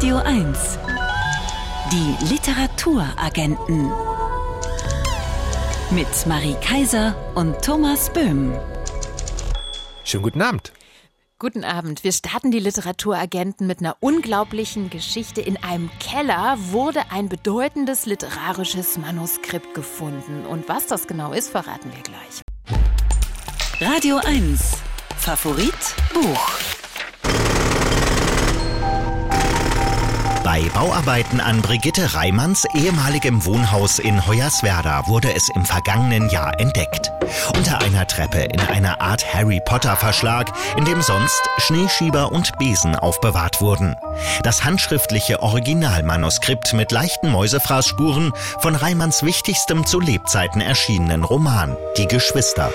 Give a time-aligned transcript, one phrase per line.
[0.00, 0.78] Radio 1.
[1.92, 3.92] Die Literaturagenten.
[5.90, 8.58] Mit Marie Kaiser und Thomas Böhm.
[10.02, 10.72] Schönen guten Abend.
[11.38, 12.02] Guten Abend.
[12.02, 15.42] Wir starten die Literaturagenten mit einer unglaublichen Geschichte.
[15.42, 20.46] In einem Keller wurde ein bedeutendes literarisches Manuskript gefunden.
[20.46, 22.40] Und was das genau ist, verraten wir gleich.
[23.82, 24.78] Radio 1.
[25.18, 26.59] Favorit Buch.
[30.50, 37.12] Bei Bauarbeiten an Brigitte Reimanns ehemaligem Wohnhaus in Hoyerswerda wurde es im vergangenen Jahr entdeckt.
[37.56, 42.96] Unter einer Treppe in einer Art Harry Potter Verschlag, in dem sonst Schneeschieber und Besen
[42.96, 43.94] aufbewahrt wurden.
[44.42, 52.72] Das handschriftliche Originalmanuskript mit leichten Mäusefraßspuren von Reimanns wichtigstem zu Lebzeiten erschienenen Roman Die Geschwister.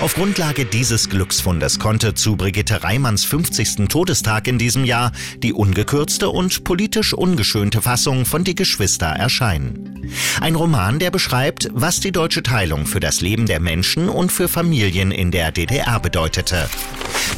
[0.00, 3.88] Auf Grundlage dieses Glücksfundes konnte zu Brigitte Reimanns 50.
[3.88, 10.10] Todestag in diesem Jahr die ungekürzte und politisch ungeschönte Fassung von Die Geschwister erscheinen.
[10.40, 14.48] Ein Roman, der beschreibt, was die deutsche Teilung für das Leben der Menschen und für
[14.48, 16.68] Familien in der DDR bedeutete.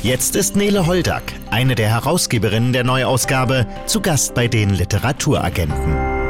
[0.02, 6.22] Jetzt ist Nele Holdack, eine der Herausgeberinnen der Neuausgabe, zu Gast bei den Literaturagenten.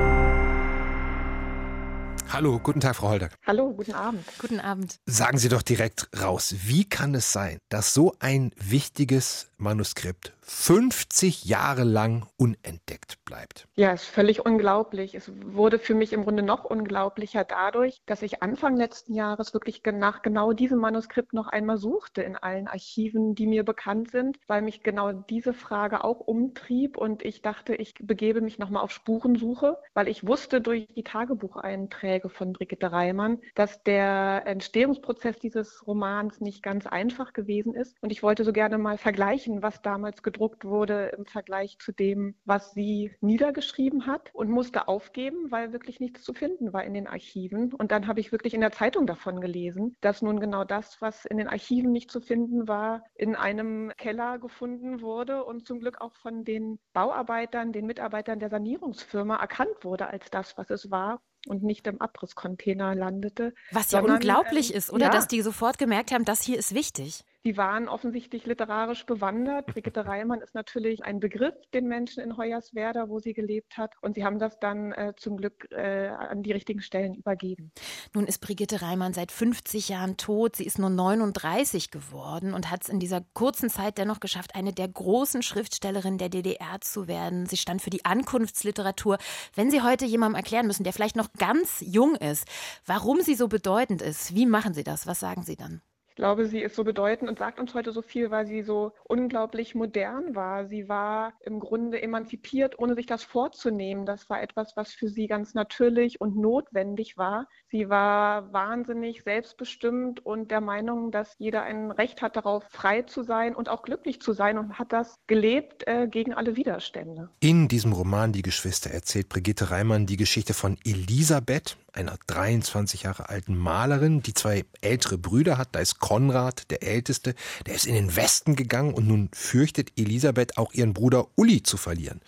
[2.32, 3.34] Hallo, guten Tag, Frau Holdack.
[3.46, 4.24] Hallo, guten Abend.
[4.38, 4.96] Guten Abend.
[5.04, 11.44] Sagen Sie doch direkt raus, wie kann es sein, dass so ein wichtiges Manuskript 50
[11.44, 13.66] Jahre lang unentdeckt bleibt.
[13.74, 15.14] Ja, ist völlig unglaublich.
[15.14, 19.82] Es wurde für mich im Grunde noch unglaublicher dadurch, dass ich Anfang letzten Jahres wirklich
[19.84, 24.60] nach genau diesem Manuskript noch einmal suchte in allen Archiven, die mir bekannt sind, weil
[24.60, 29.78] mich genau diese Frage auch umtrieb und ich dachte, ich begebe mich nochmal auf Spurensuche,
[29.94, 36.62] weil ich wusste durch die Tagebucheinträge von Brigitte Reimann, dass der Entstehungsprozess dieses Romans nicht
[36.62, 41.12] ganz einfach gewesen ist und ich wollte so gerne mal vergleichen, was damals gedruckt wurde
[41.16, 46.34] im Vergleich zu dem, was sie niedergeschrieben hat und musste aufgeben, weil wirklich nichts zu
[46.34, 47.72] finden war in den Archiven.
[47.74, 51.24] Und dann habe ich wirklich in der Zeitung davon gelesen, dass nun genau das, was
[51.24, 56.00] in den Archiven nicht zu finden war, in einem Keller gefunden wurde und zum Glück
[56.00, 61.20] auch von den Bauarbeitern, den Mitarbeitern der Sanierungsfirma erkannt wurde als das, was es war
[61.46, 63.54] und nicht im Abrisscontainer landete.
[63.70, 65.06] Was ja sondern, unglaublich äh, ist, oder?
[65.06, 65.10] Ja.
[65.10, 67.24] Dass die sofort gemerkt haben, das hier ist wichtig.
[67.44, 69.66] Die waren offensichtlich literarisch bewandert.
[69.66, 73.94] Brigitte Reimann ist natürlich ein Begriff den Menschen in Hoyerswerda, wo sie gelebt hat.
[74.00, 77.72] Und sie haben das dann äh, zum Glück äh, an die richtigen Stellen übergeben.
[78.14, 80.56] Nun ist Brigitte Reimann seit 50 Jahren tot.
[80.56, 84.72] Sie ist nur 39 geworden und hat es in dieser kurzen Zeit dennoch geschafft, eine
[84.72, 87.46] der großen Schriftstellerinnen der DDR zu werden.
[87.46, 89.18] Sie stand für die Ankunftsliteratur.
[89.54, 92.46] Wenn Sie heute jemandem erklären müssen, der vielleicht noch ganz jung ist,
[92.86, 95.06] warum sie so bedeutend ist, wie machen Sie das?
[95.06, 95.82] Was sagen Sie dann?
[96.12, 98.92] Ich glaube, sie ist so bedeutend und sagt uns heute so viel, weil sie so
[99.04, 100.66] unglaublich modern war.
[100.66, 104.04] Sie war im Grunde emanzipiert, ohne sich das vorzunehmen.
[104.04, 107.48] Das war etwas, was für sie ganz natürlich und notwendig war.
[107.70, 113.22] Sie war wahnsinnig selbstbestimmt und der Meinung, dass jeder ein Recht hat darauf, frei zu
[113.22, 117.30] sein und auch glücklich zu sein und hat das gelebt äh, gegen alle Widerstände.
[117.40, 123.30] In diesem Roman Die Geschwister erzählt Brigitte Reimann die Geschichte von Elisabeth, einer 23 Jahre
[123.30, 125.68] alten Malerin, die zwei ältere Brüder hat.
[125.72, 130.58] Da ist Konrad, der älteste, der ist in den Westen gegangen und nun fürchtet Elisabeth
[130.58, 132.20] auch ihren Bruder Uli zu verlieren.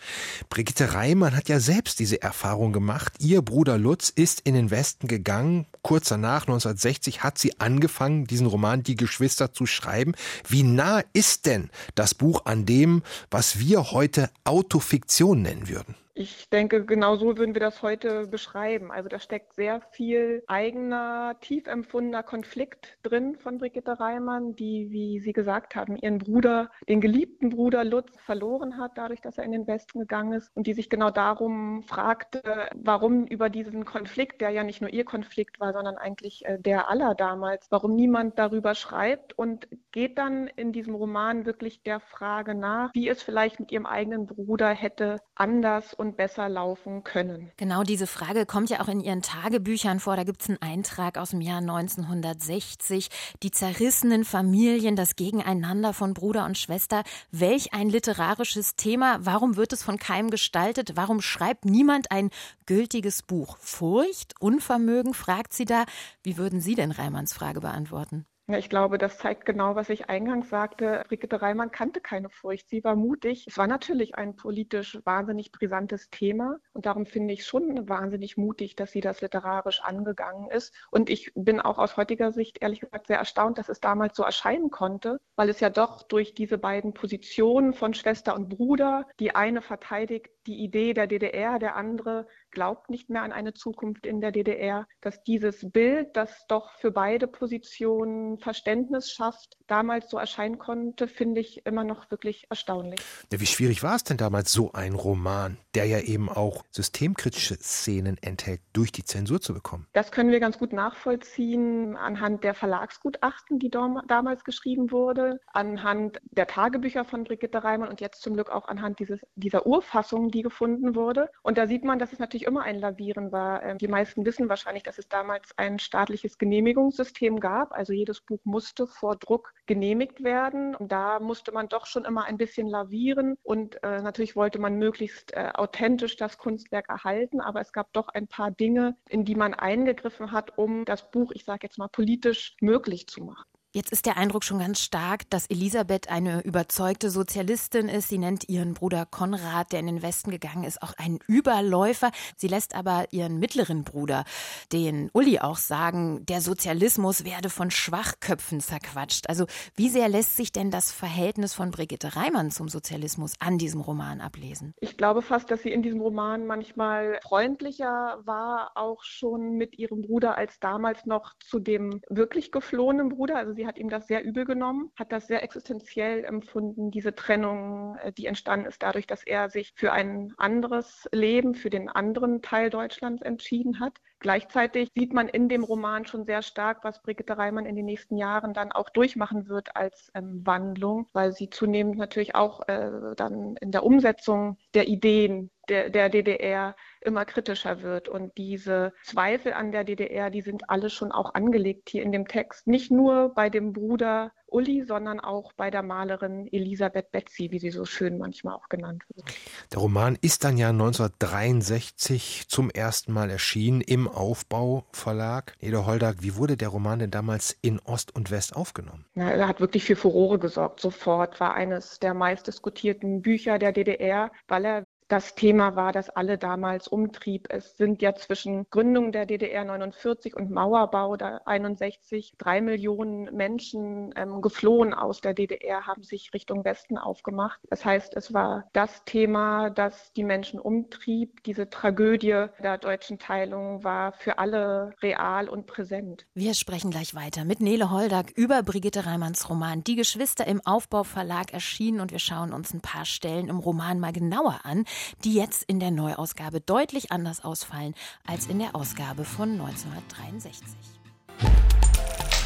[0.49, 3.15] Brigitte Reimann hat ja selbst diese Erfahrung gemacht.
[3.19, 5.67] Ihr Bruder Lutz ist in den Westen gegangen.
[5.83, 10.15] Kurz danach, 1960, hat sie angefangen, diesen Roman Die Geschwister zu schreiben.
[10.49, 15.97] Wie nah ist denn das Buch an dem, was wir heute Autofiktion nennen würden?
[16.17, 18.93] Ich denke, genau so würden wir das heute beschreiben.
[18.93, 25.19] Also da steckt sehr viel eigener, tief empfundener Konflikt drin von Brigitte Reimann, die, wie
[25.19, 29.51] Sie gesagt haben, ihren Bruder, den geliebten Bruder Lutz verloren hat, dadurch, dass er in
[29.51, 32.43] den Westen gegangen ist und die sich genau darum fragte,
[32.77, 36.89] warum über diesen Konflikt, der ja nicht nur ihr Konflikt war, sondern eigentlich äh, der
[36.89, 42.55] aller damals, warum niemand darüber schreibt und geht dann in diesem Roman wirklich der Frage
[42.55, 47.51] nach, wie es vielleicht mit ihrem eigenen Bruder hätte anders besser laufen können.
[47.57, 50.17] Genau diese Frage kommt ja auch in Ihren Tagebüchern vor.
[50.17, 53.09] Da gibt es einen Eintrag aus dem Jahr 1960.
[53.43, 57.03] Die zerrissenen Familien, das Gegeneinander von Bruder und Schwester.
[57.31, 59.19] Welch ein literarisches Thema.
[59.21, 60.93] Warum wird es von keinem gestaltet?
[60.97, 62.31] Warum schreibt niemand ein
[62.67, 63.57] gültiges Buch?
[63.59, 65.85] Furcht, Unvermögen, fragt sie da.
[66.23, 68.27] Wie würden Sie denn Reimanns Frage beantworten?
[68.47, 71.03] Ja, ich glaube, das zeigt genau, was ich eingangs sagte.
[71.09, 72.69] Brigitte Reimann kannte keine Furcht.
[72.69, 73.47] Sie war mutig.
[73.49, 76.59] Es war natürlich ein politisch wahnsinnig brisantes Thema.
[76.75, 80.75] Und darum finde ich schon wahnsinnig mutig, dass sie das literarisch angegangen ist.
[80.91, 84.23] Und ich bin auch aus heutiger Sicht ehrlich gesagt sehr erstaunt, dass es damals so
[84.23, 89.35] erscheinen konnte, weil es ja doch durch diese beiden Positionen von Schwester und Bruder, die
[89.35, 94.21] eine verteidigt die Idee der DDR, der andere glaubt nicht mehr an eine Zukunft in
[94.21, 100.59] der DDR, dass dieses Bild, das doch für beide Positionen Verständnis schafft, damals so erscheinen
[100.59, 103.01] konnte, finde ich immer noch wirklich erstaunlich.
[103.33, 107.57] Ja, wie schwierig war es denn damals, so ein Roman, der ja eben auch systemkritische
[107.57, 109.87] Szenen enthält, durch die Zensur zu bekommen?
[109.93, 116.47] Das können wir ganz gut nachvollziehen anhand der Verlagsgutachten, die damals geschrieben wurde, anhand der
[116.47, 120.95] Tagebücher von Brigitte Reimann und jetzt zum Glück auch anhand dieses, dieser Urfassung, die gefunden
[120.95, 121.31] wurde.
[121.43, 123.63] Und da sieht man, dass es natürlich immer ein Lavieren war.
[123.63, 127.73] Ähm, die meisten wissen wahrscheinlich, dass es damals ein staatliches Genehmigungssystem gab.
[127.73, 130.75] Also jedes Buch musste vor Druck genehmigt werden.
[130.75, 133.37] Und da musste man doch schon immer ein bisschen lavieren.
[133.43, 137.41] Und äh, natürlich wollte man möglichst äh, authentisch das Kunstwerk erhalten.
[137.41, 141.33] Aber es gab doch ein paar Dinge, in die man eingegriffen hat, um das Buch,
[141.35, 143.54] ich sage jetzt mal, politisch möglich zu machen.
[143.77, 148.09] Jetzt ist der Eindruck schon ganz stark, dass Elisabeth eine überzeugte Sozialistin ist.
[148.09, 152.13] Sie nennt ihren Bruder Konrad, der in den Westen gegangen ist, auch einen Überläufer.
[152.37, 154.27] Sie lässt aber ihren mittleren Bruder,
[154.71, 159.29] den Uli, auch sagen, der Sozialismus werde von Schwachköpfen zerquatscht.
[159.29, 163.81] Also wie sehr lässt sich denn das Verhältnis von Brigitte Reimann zum Sozialismus an diesem
[163.81, 164.75] Roman ablesen?
[164.79, 170.03] Ich glaube fast, dass sie in diesem Roman manchmal freundlicher war, auch schon mit ihrem
[170.03, 173.35] Bruder als damals noch zu dem wirklich geflohenen Bruder.
[173.35, 177.97] Also sie hat ihm das sehr übel genommen, hat das sehr existenziell empfunden, diese Trennung,
[178.03, 182.43] äh, die entstanden ist dadurch, dass er sich für ein anderes Leben, für den anderen
[182.43, 183.99] Teil Deutschlands entschieden hat.
[184.25, 188.17] Gleichzeitig sieht man in dem Roman schon sehr stark, was Brigitte Reimann in den nächsten
[188.17, 193.57] Jahren dann auch durchmachen wird als ähm, Wandlung, weil sie zunehmend natürlich auch äh, dann
[193.61, 198.09] in der Umsetzung der Ideen der, der DDR immer kritischer wird.
[198.09, 202.27] Und diese Zweifel an der DDR, die sind alle schon auch angelegt hier in dem
[202.27, 202.67] Text.
[202.67, 207.71] Nicht nur bei dem Bruder Uli, sondern auch bei der Malerin Elisabeth Betsy, wie sie
[207.71, 209.27] so schön manchmal auch genannt wird.
[209.73, 215.57] Der Roman ist dann ja 1963 zum ersten Mal erschienen im Aufbauverlag.
[215.61, 219.05] Ede Holdag, wie wurde der Roman denn damals in Ost und West aufgenommen?
[219.15, 220.81] Na, er hat wirklich für Furore gesorgt.
[220.81, 226.39] Sofort war eines der meistdiskutierten Bücher der DDR, weil er das Thema war, das alle
[226.39, 227.47] damals umtrieb.
[227.51, 234.15] Es sind ja zwischen Gründung der DDR 49 und Mauerbau da 61 drei Millionen Menschen
[234.17, 237.61] ähm, geflohen aus der DDR, haben sich Richtung Westen aufgemacht.
[237.69, 241.43] Das heißt, es war das Thema, das die Menschen umtrieb.
[241.45, 246.27] Diese Tragödie der deutschen Teilung war für alle real und präsent.
[246.35, 251.53] Wir sprechen gleich weiter mit Nele Holdag über Brigitte Reimanns Roman Die Geschwister im Aufbauverlag
[251.53, 254.85] erschienen und wir schauen uns ein paar Stellen im Roman mal genauer an
[255.25, 257.95] die jetzt in der Neuausgabe deutlich anders ausfallen
[258.27, 260.65] als in der Ausgabe von 1963.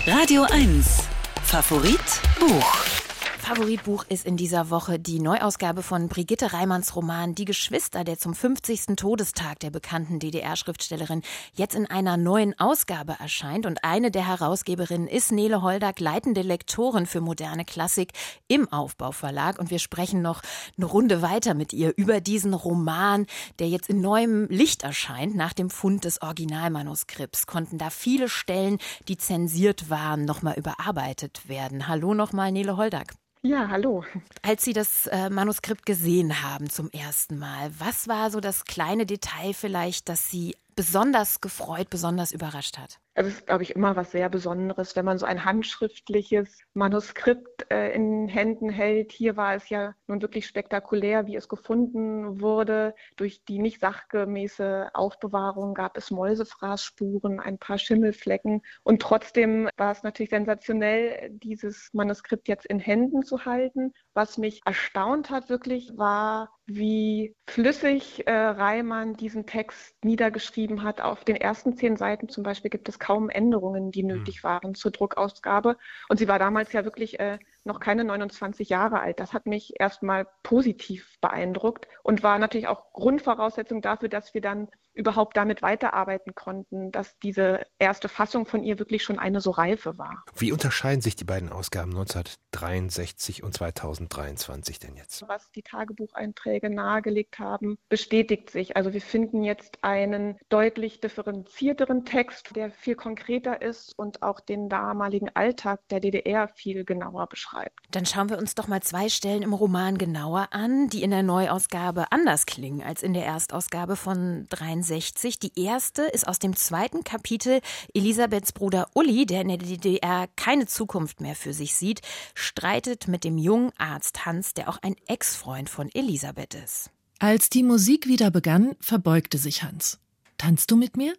[0.06, 1.05] Radio 1
[1.43, 2.00] Favorit
[2.39, 3.08] Buch
[3.49, 8.35] Favoritbuch ist in dieser Woche die Neuausgabe von Brigitte Reimanns Roman Die Geschwister, der zum
[8.35, 8.95] 50.
[8.95, 11.23] Todestag der bekannten DDR-Schriftstellerin
[11.55, 13.65] jetzt in einer neuen Ausgabe erscheint.
[13.65, 18.12] Und eine der Herausgeberinnen ist Nele Holdak, leitende Lektorin für moderne Klassik
[18.49, 19.59] im Aufbauverlag.
[19.59, 20.43] Und wir sprechen noch
[20.77, 23.25] eine Runde weiter mit ihr über diesen Roman,
[23.61, 25.35] der jetzt in neuem Licht erscheint.
[25.35, 28.77] Nach dem Fund des Originalmanuskripts konnten da viele Stellen,
[29.09, 31.89] die zensiert waren, nochmal überarbeitet werden.
[31.89, 33.15] Hallo nochmal, Nele Holdak.
[33.43, 34.05] Ja, hallo.
[34.43, 39.07] Als Sie das äh, Manuskript gesehen haben zum ersten Mal, was war so das kleine
[39.07, 42.99] Detail vielleicht, das Sie besonders gefreut, besonders überrascht hat?
[43.21, 47.91] Es ist, glaube ich, immer was sehr Besonderes, wenn man so ein handschriftliches Manuskript äh,
[47.93, 49.11] in Händen hält.
[49.11, 52.95] Hier war es ja nun wirklich spektakulär, wie es gefunden wurde.
[53.17, 58.63] Durch die nicht sachgemäße Aufbewahrung gab es Mäusefraßspuren, ein paar Schimmelflecken.
[58.85, 63.95] Und trotzdem war es natürlich sensationell, dieses Manuskript jetzt in Händen zu halten.
[64.19, 71.01] Was mich erstaunt hat wirklich, war, wie flüssig äh, Reimann diesen Text niedergeschrieben hat.
[71.01, 74.09] Auf den ersten zehn Seiten zum Beispiel gibt es kaum Änderungen, die hm.
[74.09, 75.77] nötig waren zur Druckausgabe.
[76.09, 79.21] Und sie war damals ja wirklich äh, noch keine 29 Jahre alt.
[79.21, 84.67] Das hat mich erstmal positiv beeindruckt und war natürlich auch Grundvoraussetzung dafür, dass wir dann
[84.99, 89.97] überhaupt damit weiterarbeiten konnten, dass diese erste Fassung von ihr wirklich schon eine so reife
[89.97, 90.25] war.
[90.37, 95.25] Wie unterscheiden sich die beiden Ausgaben 1963 1963 und 2023 denn jetzt?
[95.28, 98.76] Was die Tagebucheinträge nahegelegt haben, bestätigt sich.
[98.76, 104.69] Also wir finden jetzt einen deutlich differenzierteren Text, der viel konkreter ist und auch den
[104.69, 107.78] damaligen Alltag der DDR viel genauer beschreibt.
[107.90, 111.23] Dann schauen wir uns doch mal zwei Stellen im Roman genauer an, die in der
[111.23, 114.88] Neuausgabe anders klingen als in der Erstausgabe von 63.
[114.88, 117.61] Die erste ist aus dem zweiten Kapitel
[117.95, 122.00] Elisabeths Bruder Uli, der in der DDR keine Zukunft mehr für sich sieht,
[122.35, 126.90] streitet mit dem jungen Arzt Hans, der auch ein Ex-Freund von Elisabeth ist.
[127.18, 129.99] Als die Musik wieder begann, verbeugte sich Hans.
[130.38, 131.14] Tanzt du mit mir?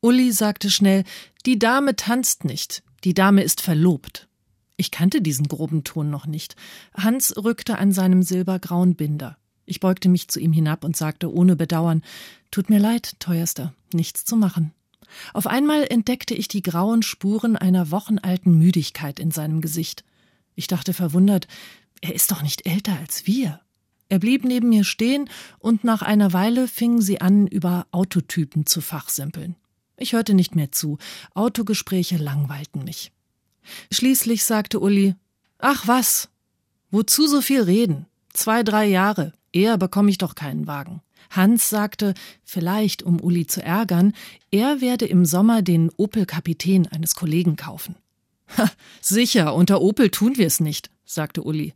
[0.00, 1.04] Uli sagte schnell,
[1.46, 4.28] die Dame tanzt nicht, die Dame ist verlobt.
[4.76, 6.56] Ich kannte diesen groben Ton noch nicht.
[6.94, 9.38] Hans rückte an seinem silbergrauen Binder.
[9.66, 12.02] Ich beugte mich zu ihm hinab und sagte ohne Bedauern
[12.50, 14.72] Tut mir leid, teuerster, nichts zu machen.
[15.32, 20.04] Auf einmal entdeckte ich die grauen Spuren einer wochenalten Müdigkeit in seinem Gesicht.
[20.54, 21.48] Ich dachte verwundert,
[22.00, 23.60] er ist doch nicht älter als wir.
[24.08, 25.28] Er blieb neben mir stehen,
[25.58, 29.56] und nach einer Weile fingen sie an, über Autotypen zu fachsimpeln.
[29.96, 30.98] Ich hörte nicht mehr zu,
[31.34, 33.12] Autogespräche langweilten mich.
[33.90, 35.14] Schließlich sagte Uli
[35.58, 36.28] Ach was.
[36.90, 38.06] Wozu so viel reden?
[38.32, 39.32] Zwei, drei Jahre.
[39.54, 41.00] Eher bekomme ich doch keinen Wagen.
[41.30, 44.12] Hans sagte, vielleicht um Uli zu ärgern,
[44.50, 47.94] er werde im Sommer den Opel Kapitän eines Kollegen kaufen.
[48.58, 48.70] Ha,
[49.00, 51.72] sicher, unter Opel tun wir es nicht, sagte Uli.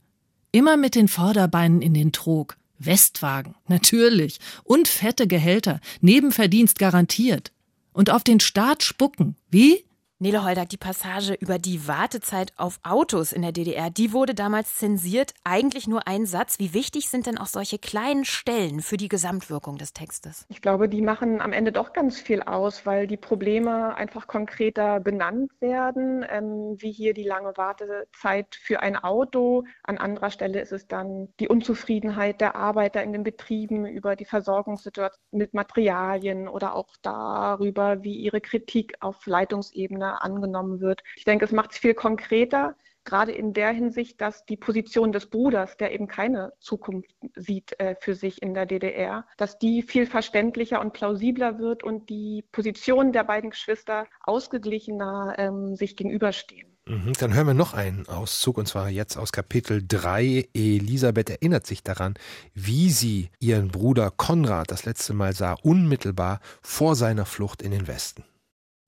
[0.50, 2.56] Immer mit den Vorderbeinen in den Trog.
[2.80, 4.38] Westwagen, natürlich.
[4.64, 7.52] Und fette Gehälter, Nebenverdienst garantiert.
[7.92, 9.36] Und auf den Staat spucken.
[9.50, 9.84] Wie?
[10.20, 14.74] Nele Holdert, die Passage über die Wartezeit auf Autos in der DDR, die wurde damals
[14.74, 15.32] zensiert.
[15.44, 16.58] Eigentlich nur ein Satz.
[16.58, 20.44] Wie wichtig sind denn auch solche kleinen Stellen für die Gesamtwirkung des Textes?
[20.48, 24.98] Ich glaube, die machen am Ende doch ganz viel aus, weil die Probleme einfach konkreter
[24.98, 29.66] benannt werden, ähm, wie hier die lange Wartezeit für ein Auto.
[29.84, 34.24] An anderer Stelle ist es dann die Unzufriedenheit der Arbeiter in den Betrieben über die
[34.24, 41.02] Versorgungssituation mit Materialien oder auch darüber, wie ihre Kritik auf Leitungsebene angenommen wird.
[41.16, 42.76] Ich denke, es macht es viel konkreter,
[43.08, 47.96] gerade in der Hinsicht, dass die Position des Bruders, der eben keine Zukunft sieht äh,
[48.00, 53.12] für sich in der DDR, dass die viel verständlicher und plausibler wird und die Positionen
[53.12, 56.68] der beiden Geschwister ausgeglichener ähm, sich gegenüberstehen.
[56.86, 60.48] Mhm, dann hören wir noch einen Auszug, und zwar jetzt aus Kapitel 3.
[60.54, 62.14] Elisabeth erinnert sich daran,
[62.54, 67.86] wie sie ihren Bruder Konrad das letzte Mal sah, unmittelbar vor seiner Flucht in den
[67.86, 68.24] Westen.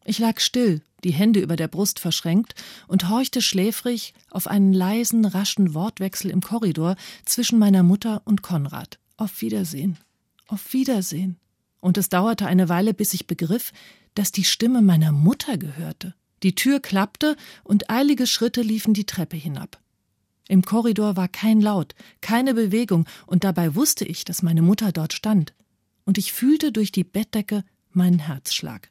[0.04, 2.54] Ich lag still, die Hände über der Brust verschränkt
[2.88, 8.98] und horchte schläfrig auf einen leisen, raschen Wortwechsel im Korridor zwischen meiner Mutter und Konrad.
[9.16, 9.98] Auf Wiedersehen.
[10.46, 11.36] Auf Wiedersehen.
[11.80, 13.72] Und es dauerte eine Weile, bis ich begriff,
[14.14, 16.14] dass die Stimme meiner Mutter gehörte.
[16.42, 19.80] Die Tür klappte und eilige Schritte liefen die Treppe hinab.
[20.48, 25.12] Im Korridor war kein Laut, keine Bewegung, und dabei wusste ich, dass meine Mutter dort
[25.12, 25.54] stand.
[26.04, 28.90] Und ich fühlte durch die Bettdecke meinen Herzschlag.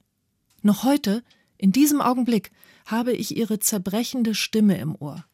[0.62, 1.24] Noch heute,
[1.60, 2.52] in diesem Augenblick,
[2.86, 5.26] habe ich ihre zerbrechende Stimme im Ohr.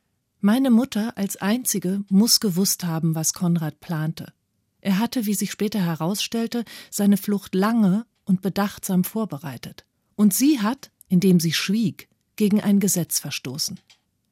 [0.42, 4.34] Meine Mutter als einzige muss gewusst haben, was Konrad plante.
[4.82, 9.86] Er hatte, wie sich später herausstellte, seine Flucht lange und bedachtsam vorbereitet.
[10.16, 13.80] Und sie hat, indem sie schwieg, gegen ein Gesetz verstoßen.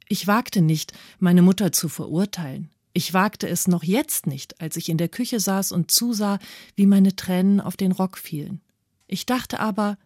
[0.09, 2.69] Ich wagte nicht, meine Mutter zu verurteilen.
[2.93, 6.39] Ich wagte es noch jetzt nicht, als ich in der Küche saß und zusah,
[6.75, 8.62] wie meine Tränen auf den Rock fielen.
[9.07, 9.97] Ich dachte aber,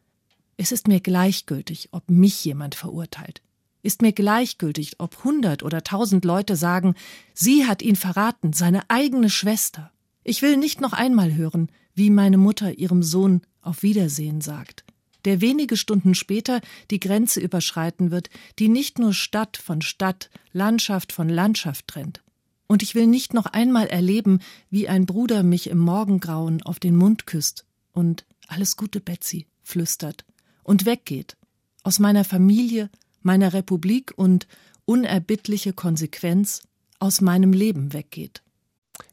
[0.58, 3.44] es ist mir gleichgültig, ob mich jemand verurteilt.
[3.84, 6.96] Ist mir gleichgültig, ob hundert oder tausend Leute sagen,
[7.36, 9.92] sie hat ihn verraten, seine eigene Schwester.
[10.24, 14.84] Ich will nicht noch einmal hören, wie meine Mutter ihrem Sohn auf Wiedersehen sagt,
[15.26, 16.60] der wenige Stunden später
[16.90, 22.24] die Grenze überschreiten wird, die nicht nur Stadt von Stadt, Landschaft von Landschaft trennt.
[22.66, 26.96] Und ich will nicht noch einmal erleben, wie ein Bruder mich im Morgengrauen auf den
[26.96, 30.26] Mund küsst und alles Gute Betsy flüstert
[30.68, 31.38] und weggeht,
[31.84, 32.90] aus meiner Familie,
[33.22, 34.48] meiner Republik und
[34.86, 36.62] unerbittliche Konsequenz
[37.00, 38.44] aus meinem Leben weggeht.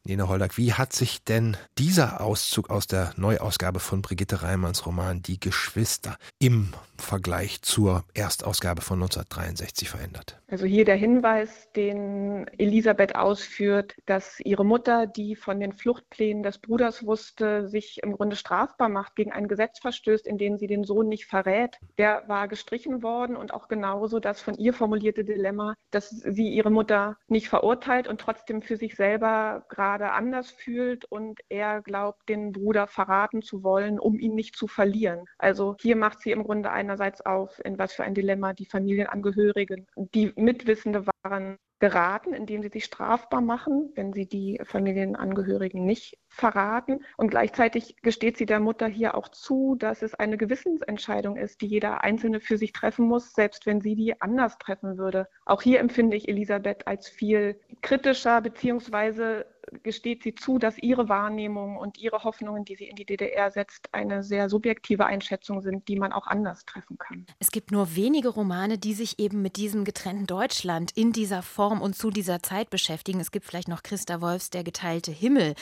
[0.06, 5.23] Nina Holdak, wie hat sich denn dieser Auszug aus der Neuausgabe von Brigitte Reimanns Roman
[5.23, 10.38] Die Geschwister im Vergleich zur Erstausgabe von 1963 verändert?
[10.50, 16.58] Also hier der Hinweis, den Elisabeth ausführt, dass ihre Mutter, die von den Fluchtplänen des
[16.58, 20.84] Bruders wusste, sich im Grunde strafbar macht, gegen ein Gesetz verstößt, in dem sie den
[20.84, 25.75] Sohn nicht verrät, der war gestrichen worden und auch genauso das von ihr formulierte Dilemma,
[25.90, 31.40] dass sie ihre Mutter nicht verurteilt und trotzdem für sich selber gerade anders fühlt und
[31.48, 35.24] er glaubt, den Bruder verraten zu wollen, um ihn nicht zu verlieren.
[35.38, 39.86] Also hier macht sie im Grunde einerseits auf, in was für ein Dilemma die Familienangehörigen,
[39.96, 47.04] die Mitwissende waren, geraten, indem sie sich strafbar machen, wenn sie die Familienangehörigen nicht verraten.
[47.18, 51.66] Und gleichzeitig gesteht sie der Mutter hier auch zu, dass es eine Gewissensentscheidung ist, die
[51.66, 55.28] jeder Einzelne für sich treffen muss, selbst wenn sie die anders treffen würde.
[55.44, 59.44] Auch hier empfinde ich Elisabeth als viel kritischer, beziehungsweise
[59.82, 63.88] gesteht sie zu, dass ihre Wahrnehmung und ihre Hoffnungen, die sie in die DDR setzt,
[63.92, 67.26] eine sehr subjektive Einschätzung sind, die man auch anders treffen kann.
[67.38, 71.80] Es gibt nur wenige Romane, die sich eben mit diesem getrennten Deutschland in dieser Form
[71.80, 73.20] und zu dieser Zeit beschäftigen.
[73.20, 75.54] Es gibt vielleicht noch Christa Wolfs Der geteilte Himmel.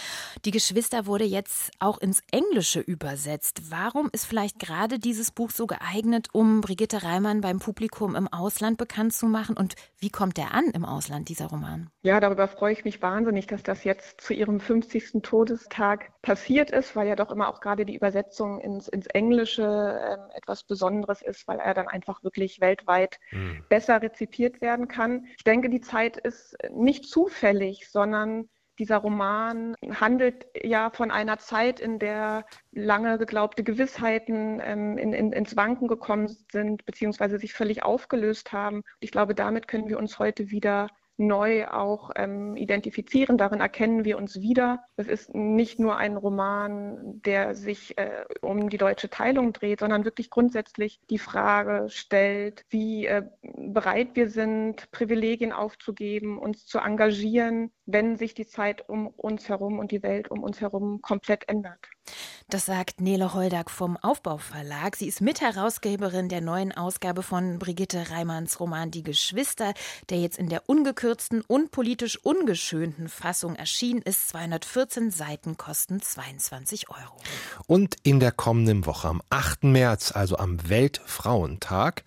[0.44, 3.70] Die Geschwister wurde jetzt auch ins Englische übersetzt.
[3.70, 8.78] Warum ist vielleicht gerade dieses Buch so geeignet, um Brigitte Reimann beim Publikum im Ausland
[8.78, 9.56] bekannt zu machen?
[9.56, 11.90] Und wie kommt der an im Ausland, dieser Roman?
[12.02, 15.22] Ja, darüber freue ich mich wahnsinnig, dass das jetzt zu ihrem 50.
[15.22, 20.36] Todestag passiert ist, weil ja doch immer auch gerade die Übersetzung ins, ins Englische äh,
[20.36, 23.64] etwas Besonderes ist, weil er dann einfach wirklich weltweit mhm.
[23.68, 25.26] besser rezipiert werden kann.
[25.36, 31.78] Ich denke, die Zeit ist nicht zufällig, sondern dieser Roman handelt ja von einer Zeit,
[31.78, 37.82] in der lange geglaubte Gewissheiten ähm, in, in, ins Wanken gekommen sind, beziehungsweise sich völlig
[37.82, 38.82] aufgelöst haben.
[39.00, 40.88] Ich glaube, damit können wir uns heute wieder
[41.26, 43.38] neu auch ähm, identifizieren.
[43.38, 44.84] Darin erkennen wir uns wieder.
[44.96, 50.04] Es ist nicht nur ein Roman, der sich äh, um die deutsche Teilung dreht, sondern
[50.04, 57.70] wirklich grundsätzlich die Frage stellt, wie äh, bereit wir sind, Privilegien aufzugeben, uns zu engagieren,
[57.86, 61.88] wenn sich die Zeit um uns herum und die Welt um uns herum komplett ändert.
[62.48, 64.96] Das sagt Nele Holdak vom Aufbauverlag.
[64.96, 69.72] Sie ist Mitherausgeberin der neuen Ausgabe von Brigitte Reimanns Roman Die Geschwister,
[70.10, 71.11] der jetzt in der ungekürzten
[71.46, 74.28] und politisch ungeschönten Fassung erschienen ist.
[74.30, 77.16] 214 Seiten kosten 22 Euro.
[77.66, 79.64] Und in der kommenden Woche am 8.
[79.64, 82.04] März, also am Weltfrauentag,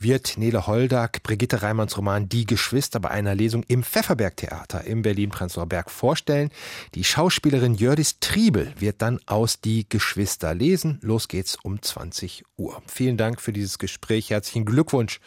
[0.00, 5.66] wird Nele Holdak Brigitte Reimanns Roman Die Geschwister bei einer Lesung im Pfefferberg-Theater im Berlin-Prenzlauer
[5.66, 6.50] Berg vorstellen.
[6.94, 10.98] Die Schauspielerin Jördis Triebel wird dann aus Die Geschwister lesen.
[11.02, 12.82] Los geht's um 20 Uhr.
[12.86, 14.30] Vielen Dank für dieses Gespräch.
[14.30, 15.20] Herzlichen Glückwunsch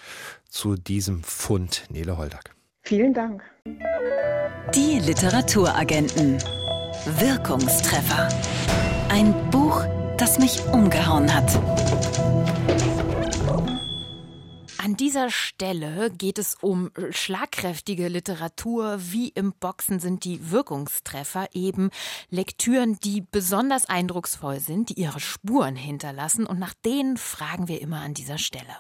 [0.50, 2.53] zu diesem Fund, Nele Holdak.
[2.86, 3.42] Vielen Dank.
[4.76, 6.38] Die Literaturagenten.
[7.18, 8.28] Wirkungstreffer.
[9.08, 9.86] Ein Buch,
[10.18, 11.50] das mich umgehauen hat.
[14.84, 18.98] An dieser Stelle geht es um schlagkräftige Literatur.
[19.00, 21.90] Wie im Boxen sind die Wirkungstreffer eben
[22.30, 26.46] Lektüren, die besonders eindrucksvoll sind, die ihre Spuren hinterlassen.
[26.46, 28.76] Und nach denen fragen wir immer an dieser Stelle.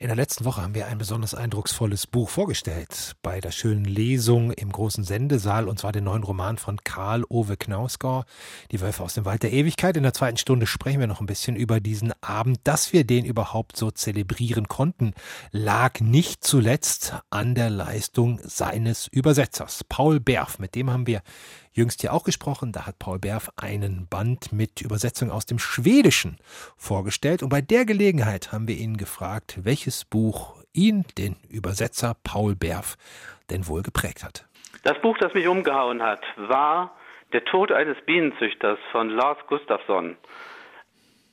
[0.00, 4.50] In der letzten Woche haben wir ein besonders eindrucksvolles Buch vorgestellt bei der schönen Lesung
[4.50, 8.24] im großen Sendesaal und zwar den neuen Roman von Karl Ove Knausgau,
[8.72, 9.96] Die Wölfe aus dem Wald der Ewigkeit.
[9.96, 13.24] In der zweiten Stunde sprechen wir noch ein bisschen über diesen Abend, dass wir den
[13.24, 15.14] überhaupt so zelebrieren konnten
[15.52, 20.58] lag nicht zuletzt an der Leistung seines Übersetzers, Paul Berf.
[20.58, 21.22] Mit dem haben wir
[21.72, 22.72] jüngst hier auch gesprochen.
[22.72, 26.38] Da hat Paul Berf einen Band mit Übersetzung aus dem Schwedischen
[26.76, 27.42] vorgestellt.
[27.42, 32.96] Und bei der Gelegenheit haben wir ihn gefragt, welches Buch ihn, den Übersetzer Paul Berf,
[33.50, 34.46] denn wohl geprägt hat.
[34.82, 36.96] Das Buch, das mich umgehauen hat, war
[37.32, 40.16] Der Tod eines Bienenzüchters von Lars Gustafsson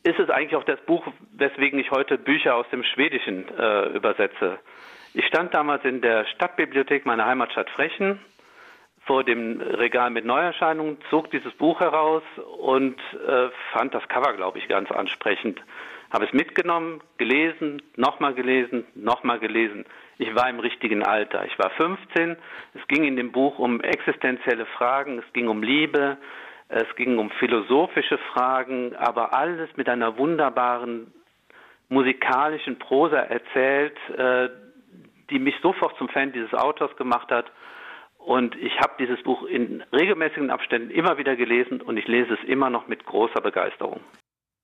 [0.03, 4.59] ist es eigentlich auch das Buch, weswegen ich heute Bücher aus dem Schwedischen äh, übersetze.
[5.13, 8.19] Ich stand damals in der Stadtbibliothek meiner Heimatstadt Frechen
[9.05, 12.23] vor dem Regal mit Neuerscheinungen, zog dieses Buch heraus
[12.59, 15.61] und äh, fand das Cover, glaube ich, ganz ansprechend.
[16.11, 19.85] Habe es mitgenommen, gelesen, nochmal gelesen, nochmal gelesen.
[20.19, 21.45] Ich war im richtigen Alter.
[21.45, 22.37] Ich war 15.
[22.75, 26.17] Es ging in dem Buch um existenzielle Fragen, es ging um Liebe,
[26.75, 31.13] es ging um philosophische Fragen, aber alles mit einer wunderbaren
[31.87, 34.49] musikalischen Prosa erzählt, äh,
[35.29, 37.51] die mich sofort zum Fan dieses Autors gemacht hat.
[38.17, 42.49] Und ich habe dieses Buch in regelmäßigen Abständen immer wieder gelesen und ich lese es
[42.49, 43.99] immer noch mit großer Begeisterung.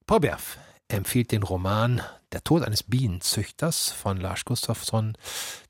[0.07, 2.01] Paul Berf empfiehlt den Roman
[2.33, 5.15] Der Tod eines Bienenzüchters von Lars Gustafsson.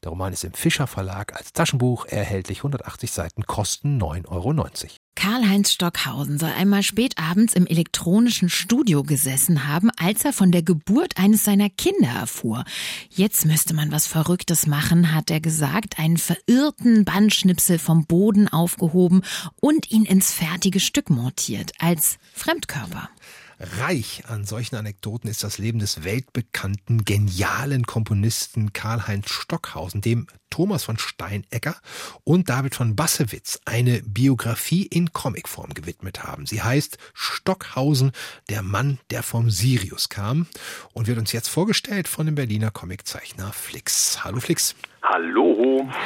[0.04, 2.60] Der Roman ist im Fischer Verlag als Taschenbuch erhältlich.
[2.60, 4.54] 180 Seiten kosten 9,90 Euro.
[5.20, 10.64] Karl-Heinz Stockhausen soll einmal spät abends im elektronischen Studio gesessen haben, als er von der
[10.64, 12.64] Geburt eines seiner Kinder erfuhr.
[13.10, 19.24] Jetzt müsste man was Verrücktes machen, hat er gesagt, einen verirrten Bandschnipsel vom Boden aufgehoben
[19.60, 23.10] und ihn ins fertige Stück montiert, als Fremdkörper.
[23.60, 30.86] Reich an solchen Anekdoten ist das Leben des weltbekannten, genialen Komponisten Karl-Heinz Stockhausen, dem Thomas
[30.86, 31.76] von Steinecker
[32.24, 36.46] und David von Bassewitz eine Biografie in Comicform gewidmet haben.
[36.46, 38.14] Sie heißt Stockhausen,
[38.50, 40.48] der Mann, der vom Sirius kam
[40.94, 44.24] und wird uns jetzt vorgestellt von dem Berliner Comiczeichner Flix.
[44.24, 44.74] Hallo Flix.
[45.02, 45.49] Hallo.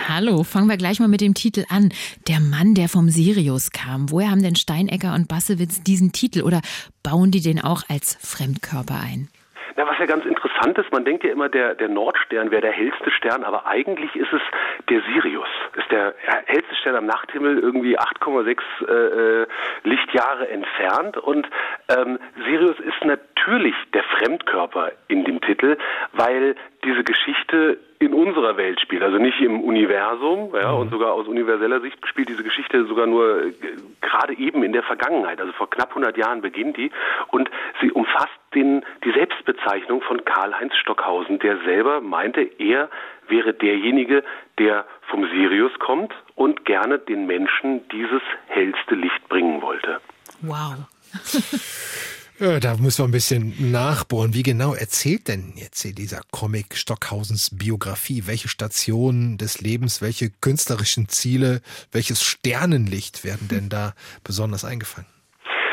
[0.07, 0.43] Hallo.
[0.43, 1.89] Fangen wir gleich mal mit dem Titel an.
[2.27, 4.11] Der Mann, der vom Sirius kam.
[4.11, 6.61] Woher haben denn Steinecker und Bassewitz diesen Titel oder
[7.03, 9.29] bauen die den auch als Fremdkörper ein?
[9.75, 12.71] Na, was ja ganz interessant ist, man denkt ja immer, der, der Nordstern wäre der
[12.71, 14.41] hellste Stern, aber eigentlich ist es
[14.89, 15.47] der Sirius.
[15.75, 16.13] Ist der
[16.45, 19.47] hellste Stern am Nachthimmel irgendwie 8,6 äh, äh,
[19.83, 21.17] Lichtjahre entfernt.
[21.17, 21.47] Und
[21.89, 25.77] ähm, Sirius ist natürlich der Fremdkörper in dem Titel,
[26.11, 31.27] weil diese Geschichte in unserer Welt spielt, also nicht im Universum, ja, und sogar aus
[31.27, 33.53] universeller Sicht spielt diese Geschichte sogar nur äh,
[34.01, 36.91] gerade eben in der Vergangenheit, also vor knapp 100 Jahren beginnt die
[37.27, 37.49] und
[37.81, 42.89] sie umfasst den, die Selbstbezeichnung von Karl-Heinz Stockhausen, der selber meinte, er
[43.27, 44.23] wäre derjenige,
[44.59, 49.99] der vom Sirius kommt und gerne den Menschen dieses hellste Licht bringen wollte.
[50.41, 50.75] Wow.
[52.39, 54.33] Ja, da muss man ein bisschen nachbohren.
[54.33, 58.23] Wie genau erzählt denn jetzt hier dieser Comic Stockhausens Biografie?
[58.25, 63.93] Welche Stationen des Lebens, welche künstlerischen Ziele, welches Sternenlicht werden denn da
[64.23, 65.07] besonders eingefangen?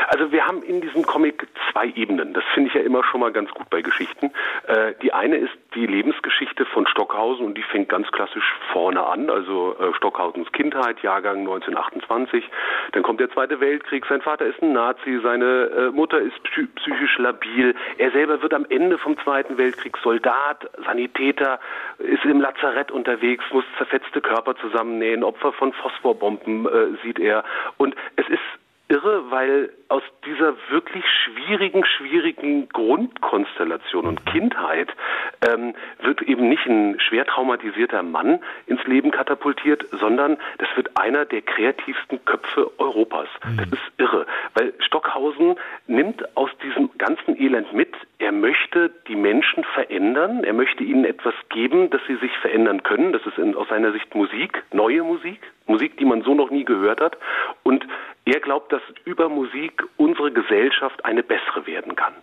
[0.09, 2.33] Also wir haben in diesem Comic zwei Ebenen.
[2.33, 4.31] Das finde ich ja immer schon mal ganz gut bei Geschichten.
[4.67, 9.29] Äh, die eine ist die Lebensgeschichte von Stockhausen und die fängt ganz klassisch vorne an.
[9.29, 12.43] Also äh, Stockhausens Kindheit, Jahrgang 1928.
[12.91, 14.05] Dann kommt der Zweite Weltkrieg.
[14.07, 17.75] Sein Vater ist ein Nazi, seine äh, Mutter ist psychisch labil.
[17.97, 21.59] Er selber wird am Ende vom Zweiten Weltkrieg Soldat, Sanitäter,
[21.99, 27.43] ist im Lazarett unterwegs, muss zerfetzte Körper zusammennähen, Opfer von Phosphorbomben äh, sieht er.
[27.77, 28.41] Und es ist
[28.91, 34.89] irre, weil aus dieser wirklich schwierigen, schwierigen Grundkonstellation und Kindheit
[35.47, 41.25] ähm, wird eben nicht ein schwer traumatisierter Mann ins Leben katapultiert, sondern das wird einer
[41.25, 43.27] der kreativsten Köpfe Europas.
[43.45, 43.57] Mhm.
[43.57, 44.25] Das ist irre,
[44.55, 45.55] weil Stockhausen
[45.87, 51.33] nimmt aus diesem ganzen Elend mit, er möchte die Menschen verändern, er möchte ihnen etwas
[51.49, 53.13] geben, dass sie sich verändern können.
[53.13, 56.65] Das ist in, aus seiner Sicht Musik, neue Musik, Musik, die man so noch nie
[56.65, 57.17] gehört hat.
[57.63, 57.80] Und
[58.31, 62.13] er glaubt, dass über Musik unsere Gesellschaft eine bessere werden kann.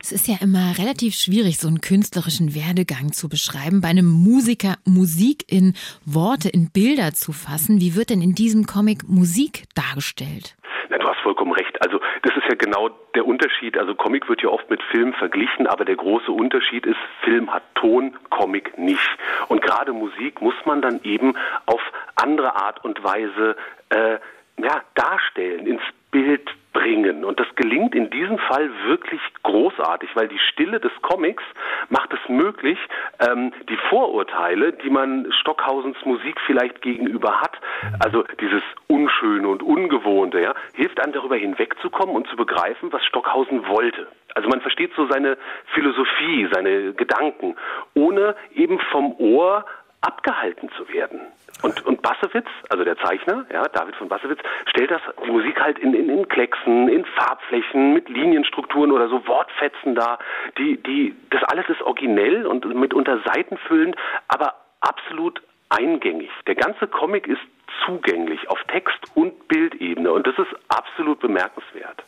[0.00, 4.74] Es ist ja immer relativ schwierig, so einen künstlerischen Werdegang zu beschreiben, bei einem Musiker
[4.84, 7.80] Musik in Worte, in Bilder zu fassen.
[7.80, 10.56] Wie wird denn in diesem Comic Musik dargestellt?
[10.90, 11.80] Na, du hast vollkommen recht.
[11.80, 13.78] Also das ist ja genau der Unterschied.
[13.78, 17.62] Also Comic wird ja oft mit Film verglichen, aber der große Unterschied ist, Film hat
[17.76, 19.08] Ton, Comic nicht.
[19.48, 21.34] Und gerade Musik muss man dann eben
[21.66, 21.80] auf
[22.16, 23.56] andere Art und Weise
[23.90, 24.18] äh,
[24.62, 27.24] ja, darstellen, ins Bild bringen.
[27.24, 31.42] Und das gelingt in diesem Fall wirklich großartig, weil die Stille des Comics
[31.90, 32.78] macht es möglich,
[33.20, 37.52] ähm, die Vorurteile, die man Stockhausens Musik vielleicht gegenüber hat,
[38.00, 43.66] also dieses Unschöne und Ungewohnte, ja, hilft einem darüber hinwegzukommen und zu begreifen, was Stockhausen
[43.68, 44.06] wollte.
[44.34, 45.36] Also man versteht so seine
[45.74, 47.56] Philosophie, seine Gedanken,
[47.94, 49.66] ohne eben vom Ohr
[50.00, 51.20] abgehalten zu werden.
[51.62, 55.78] Und, und Bassewitz, also der Zeichner, ja, David von Bassewitz, stellt das, die Musik halt
[55.78, 60.18] in, in, in Klecksen, in Farbflächen, mit Linienstrukturen oder so Wortfetzen da.
[60.58, 63.96] Die, die, das alles ist originell und mitunter seitenfüllend,
[64.28, 66.30] aber absolut eingängig.
[66.46, 67.40] Der ganze Comic ist
[67.86, 72.02] zugänglich auf Text- und Bildebene und das ist absolut bemerkenswert.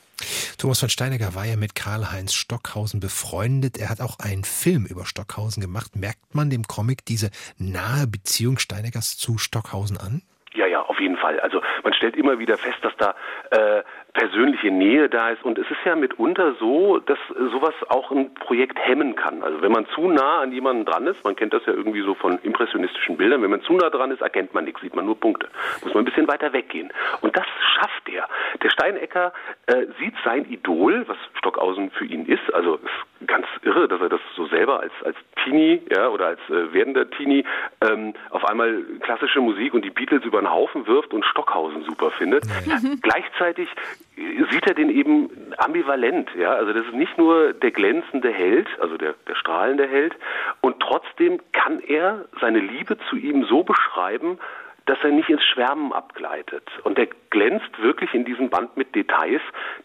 [0.59, 3.79] Thomas von Steinegger war ja mit Karl-Heinz Stockhausen befreundet.
[3.79, 5.97] Er hat auch einen Film über Stockhausen gemacht.
[5.97, 10.23] Merkt man dem Comic diese nahe Beziehung Steineggers zu Stockhausen an?
[10.55, 11.41] Ja, ja, auf jeden Fall.
[11.41, 13.15] Also man stellt immer wieder fest, dass da
[13.51, 13.83] äh,
[14.15, 15.45] persönliche Nähe da ist.
[15.45, 17.19] Und es ist ja mitunter so, dass
[17.53, 19.43] sowas auch ein Projekt hemmen kann.
[19.43, 22.15] Also wenn man zu nah an jemanden dran ist, man kennt das ja irgendwie so
[22.15, 25.19] von impressionistischen Bildern, wenn man zu nah dran ist, erkennt man nichts, sieht man nur
[25.19, 25.49] Punkte.
[25.83, 26.93] Muss man ein bisschen weiter weggehen.
[27.21, 28.29] Und das schafft er.
[28.63, 29.33] Der Steinecker
[29.67, 34.09] äh, sieht sein Idol, was Stockhausen für ihn ist, also ist ganz irre, dass er
[34.09, 37.45] das so selber als, als Teenie ja, oder als äh, werdender Teenie
[37.81, 42.11] ähm, auf einmal klassische Musik und die Beatles über den Haufen wirft und Stockhausen super
[42.13, 42.45] findet.
[42.67, 43.01] Mhm.
[43.03, 43.69] Gleichzeitig
[44.17, 46.53] sieht er den eben ambivalent, ja.
[46.53, 50.15] Also das ist nicht nur der glänzende Held, also der, der strahlende Held,
[50.61, 54.39] und trotzdem kann er seine Liebe zu ihm so beschreiben,
[54.87, 56.69] dass er nicht ins Schwärmen abgleitet.
[56.83, 59.41] Und er glänzt wirklich in diesem Band mit Details,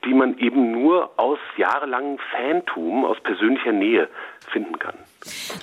[0.05, 4.09] die man eben nur aus jahrelangem Fantum, aus persönlicher Nähe
[4.51, 4.95] finden kann.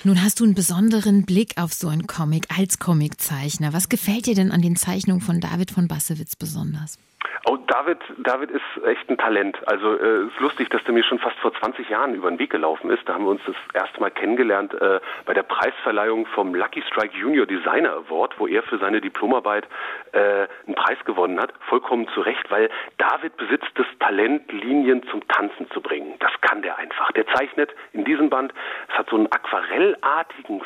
[0.03, 3.73] Nun hast du einen besonderen Blick auf so einen Comic als Comiczeichner.
[3.73, 6.97] Was gefällt dir denn an den Zeichnungen von David von Bassewitz besonders?
[7.45, 9.57] Oh, David, David ist echt ein Talent.
[9.67, 12.51] Also äh, ist lustig, dass der mir schon fast vor 20 Jahren über den Weg
[12.51, 13.07] gelaufen ist.
[13.07, 17.17] Da haben wir uns das erste Mal kennengelernt äh, bei der Preisverleihung vom Lucky Strike
[17.17, 19.67] Junior Designer Award, wo er für seine Diplomarbeit
[20.11, 21.53] äh, einen Preis gewonnen hat.
[21.69, 26.15] Vollkommen zu Recht, weil David besitzt das Talent, Linien zum Tanzen zu bringen.
[26.19, 27.11] Das kann der einfach.
[27.13, 28.53] Der zeichnet in diesem Band,
[28.89, 30.61] es hat so einen aquarellartigen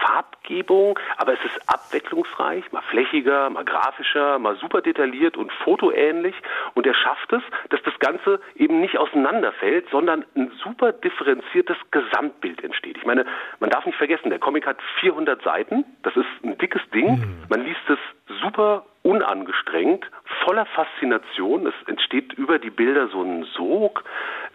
[0.00, 6.34] Farbgebung, aber es ist abwechslungsreich, mal flächiger, mal grafischer, mal super detailliert und fotoähnlich.
[6.74, 12.62] Und er schafft es, dass das Ganze eben nicht auseinanderfällt, sondern ein super differenziertes Gesamtbild
[12.62, 12.96] entsteht.
[12.98, 13.24] Ich meine,
[13.60, 17.18] man darf nicht vergessen, der Comic hat 400 Seiten, das ist ein dickes Ding.
[17.18, 17.44] Mhm.
[17.48, 17.98] Man liest es
[18.40, 20.04] super unangestrengt,
[20.44, 21.66] voller Faszination.
[21.68, 24.02] Es entsteht über die Bilder so ein Sog,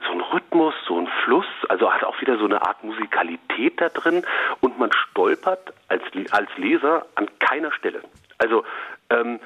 [0.06, 3.88] so ein Rhythmus, so ein Fluss, also hat auch wieder so eine Art Musikalität da
[3.88, 4.26] drin
[4.60, 8.02] und man stolpert als, als Leser an keiner Stelle.
[8.40, 8.66] Also
[9.10, 9.40] ähm,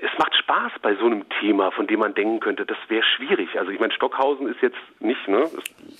[0.00, 3.58] es macht Spaß bei so einem Thema, von dem man denken könnte, das wäre schwierig.
[3.58, 5.46] Also ich meine, Stockhausen ist jetzt nicht, ne,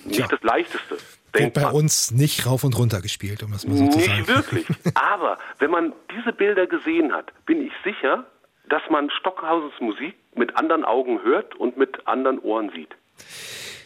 [0.05, 0.27] nicht Tja.
[0.27, 0.97] das Leichteste.
[1.33, 4.17] Wird bei uns nicht rauf und runter gespielt, um es mal so zu sagen.
[4.17, 4.65] Nicht wirklich.
[4.95, 8.25] Aber wenn man diese Bilder gesehen hat, bin ich sicher,
[8.69, 12.95] dass man Stockhausens Musik mit anderen Augen hört und mit anderen Ohren sieht.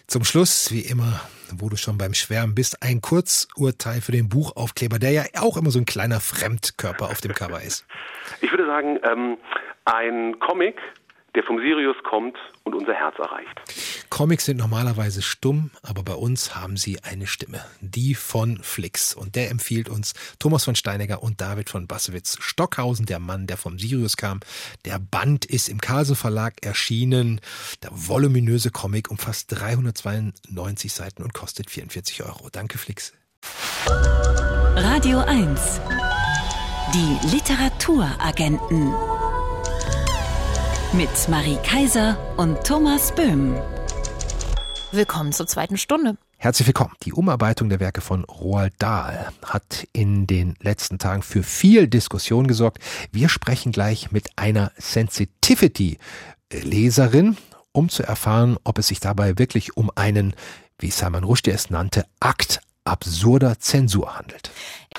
[0.07, 1.21] Zum Schluss, wie immer,
[1.57, 5.71] wo du schon beim Schwärmen bist, ein Kurzurteil für den Buchaufkleber, der ja auch immer
[5.71, 7.85] so ein kleiner Fremdkörper auf dem Cover ist.
[8.41, 9.37] Ich würde sagen, ähm,
[9.83, 10.75] ein Comic
[11.35, 13.61] der vom Sirius kommt und unser Herz erreicht.
[14.09, 19.15] Comics sind normalerweise stumm, aber bei uns haben sie eine Stimme, die von Flix.
[19.15, 22.37] Und der empfiehlt uns Thomas von Steinegger und David von Bassewitz.
[22.39, 24.41] Stockhausen, der Mann, der vom Sirius kam.
[24.85, 27.41] Der Band ist im Karlsruhe Verlag erschienen.
[27.81, 32.49] Der voluminöse Comic umfasst 392 Seiten und kostet 44 Euro.
[32.51, 33.13] Danke, Flix.
[34.75, 35.81] Radio 1.
[36.93, 38.93] Die Literaturagenten
[40.93, 43.55] mit Marie Kaiser und Thomas Böhm.
[44.91, 46.17] Willkommen zur zweiten Stunde.
[46.37, 46.93] Herzlich willkommen.
[47.03, 52.45] Die Umarbeitung der Werke von Roald Dahl hat in den letzten Tagen für viel Diskussion
[52.45, 52.77] gesorgt.
[53.11, 57.37] Wir sprechen gleich mit einer Sensitivity-Leserin,
[57.71, 60.35] um zu erfahren, ob es sich dabei wirklich um einen,
[60.77, 64.51] wie Salman Rushdie es nannte, Akt absurder Zensur handelt.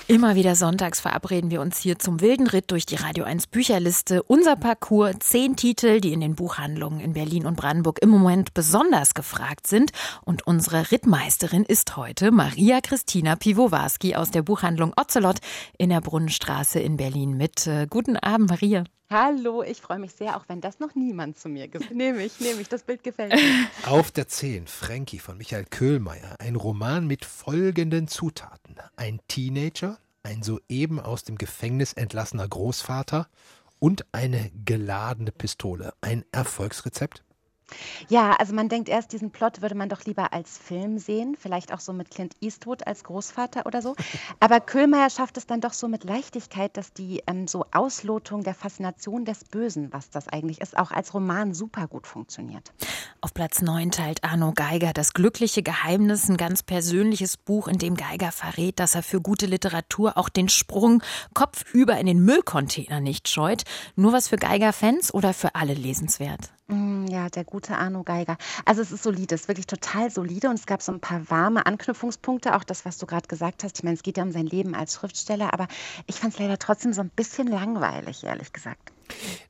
[0.06, 4.22] Immer wieder sonntags verabreden wir uns hier zum wilden Ritt durch die Radio 1 Bücherliste.
[4.22, 9.14] Unser Parcours, zehn Titel, die in den Buchhandlungen in Berlin und Brandenburg im Moment besonders
[9.14, 9.92] gefragt sind.
[10.24, 15.38] Und unsere Rittmeisterin ist heute Maria Christina Piwowarski aus der Buchhandlung Ocelot
[15.78, 17.66] in der Brunnenstraße in Berlin mit.
[17.66, 18.84] Äh, guten Abend, Maria.
[19.10, 21.96] Hallo, ich freue mich sehr, auch wenn das noch niemand zu mir gesagt hat.
[21.96, 23.66] Nehme ich, nehme ich, das Bild gefällt mir.
[23.86, 28.76] Auf der 10, Frankie von Michael Köhlmeier, ein Roman mit folgenden Zutaten.
[28.96, 33.28] Ein Teenager, ein soeben aus dem Gefängnis entlassener Großvater
[33.78, 35.92] und eine geladene Pistole.
[36.00, 37.23] Ein Erfolgsrezept?
[38.08, 41.72] Ja, also man denkt erst, diesen Plot würde man doch lieber als Film sehen, vielleicht
[41.72, 43.94] auch so mit Clint Eastwood als Großvater oder so.
[44.40, 48.54] Aber Köhlmeier schafft es dann doch so mit Leichtigkeit, dass die ähm, so Auslotung der
[48.54, 52.72] Faszination des Bösen, was das eigentlich ist, auch als Roman super gut funktioniert.
[53.20, 57.96] Auf Platz 9 teilt Arno Geiger das glückliche Geheimnis, ein ganz persönliches Buch, in dem
[57.96, 63.28] Geiger verrät, dass er für gute Literatur auch den Sprung kopfüber in den Müllcontainer nicht
[63.28, 63.62] scheut.
[63.96, 66.53] Nur was für Geiger-Fans oder für alle lesenswert?
[66.68, 68.38] Mm, ja, der gute Arno Geiger.
[68.64, 71.28] Also es ist solide, es ist wirklich total solide und es gab so ein paar
[71.28, 73.78] warme Anknüpfungspunkte, auch das, was du gerade gesagt hast.
[73.78, 75.68] Ich meine, es geht ja um sein Leben als Schriftsteller, aber
[76.06, 78.92] ich fand es leider trotzdem so ein bisschen langweilig, ehrlich gesagt.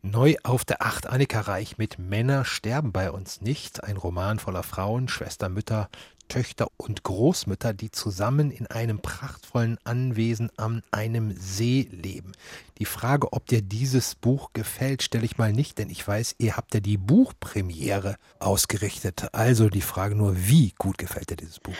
[0.02, 3.84] Neu auf der Acht Annika Reich mit Männer sterben bei uns nicht.
[3.84, 5.88] Ein Roman voller Frauen, Schwester, Mütter,
[6.28, 12.32] Töchter und Großmütter, die zusammen in einem prachtvollen Anwesen an einem See leben.
[12.78, 16.56] Die Frage, ob dir dieses Buch gefällt, stelle ich mal nicht, denn ich weiß, ihr
[16.56, 19.28] habt ja die Buchpremiere ausgerichtet.
[19.32, 21.74] Also die Frage nur, wie gut gefällt dir dieses Buch?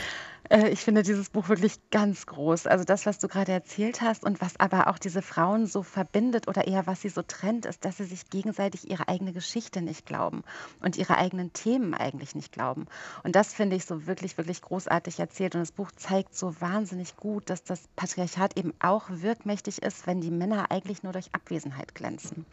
[0.50, 2.66] Äh, ich finde dieses Buch wirklich ganz groß.
[2.66, 6.48] Also das, was du gerade erzählt hast und was aber auch diese Frauen so verbindet
[6.48, 10.07] oder eher was sie so trennt, ist, dass sie sich gegenseitig ihre eigene Geschichte nicht
[10.07, 10.42] glauben
[10.80, 12.87] und ihre eigenen Themen eigentlich nicht glauben.
[13.22, 15.54] Und das finde ich so wirklich, wirklich großartig erzählt.
[15.54, 20.20] Und das Buch zeigt so wahnsinnig gut, dass das Patriarchat eben auch wirkmächtig ist, wenn
[20.20, 22.46] die Männer eigentlich nur durch Abwesenheit glänzen.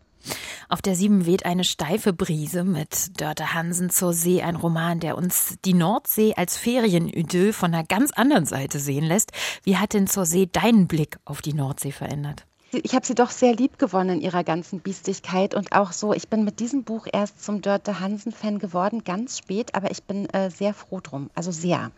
[0.69, 5.17] Auf der Sieben weht eine steife Brise mit Dörte Hansen zur See, ein Roman, der
[5.17, 9.31] uns die Nordsee als Ferienidyll von einer ganz anderen Seite sehen lässt.
[9.63, 12.45] Wie hat denn zur See deinen Blick auf die Nordsee verändert?
[12.73, 15.55] Ich habe sie doch sehr lieb gewonnen in ihrer ganzen Biestigkeit.
[15.55, 19.75] Und auch so, ich bin mit diesem Buch erst zum Dörte Hansen-Fan geworden, ganz spät,
[19.75, 21.91] aber ich bin äh, sehr froh drum, also sehr.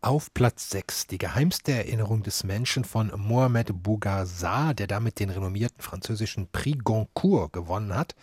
[0.00, 5.80] Auf Platz 6 die geheimste Erinnerung des Menschen von Mohamed Bougarzah, der damit den renommierten
[5.80, 8.14] französischen Prix Goncourt gewonnen hat.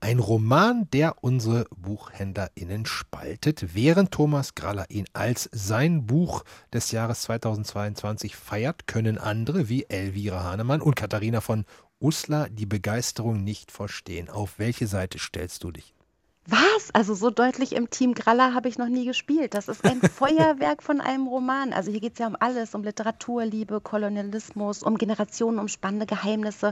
[0.00, 7.22] Ein Roman, der unsere BuchhändlerInnen spaltet, während Thomas Graller ihn als sein Buch des Jahres
[7.22, 11.64] 2022 feiert, können andere wie Elvira Hahnemann und Katharina von
[12.00, 14.28] Uslar die Begeisterung nicht verstehen.
[14.28, 15.94] Auf welche Seite stellst du dich?
[16.46, 16.90] Was?
[16.94, 19.54] Also so deutlich im Team Graller habe ich noch nie gespielt.
[19.54, 21.72] Das ist ein Feuerwerk von einem Roman.
[21.72, 26.06] Also hier geht es ja um alles, um Literatur, Liebe, Kolonialismus, um Generationen, um spannende
[26.06, 26.68] Geheimnisse.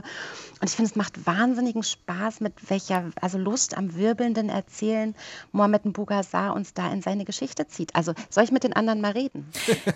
[0.59, 5.15] Und ich finde, es macht wahnsinnigen Spaß, mit welcher, also Lust am wirbelnden Erzählen
[5.51, 7.95] Mohamed Bougassar uns da in seine Geschichte zieht.
[7.95, 9.47] Also soll ich mit den anderen mal reden?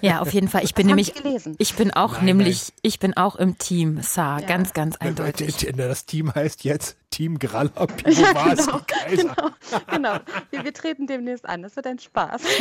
[0.01, 0.63] Ja, auf jeden Fall.
[0.63, 1.13] Ich bin nämlich,
[1.57, 2.79] ich bin auch Nein, nämlich, nein.
[2.83, 4.47] ich bin auch im Team Saar, Ja.
[4.47, 5.67] ganz, ganz eindeutig.
[5.75, 9.35] Das Team heißt jetzt Team Graller, Pivovarski, genau, Kaiser.
[9.35, 10.19] genau, genau.
[10.49, 11.61] Wir, wir treten demnächst an.
[11.61, 12.41] Das wird ein Spaß.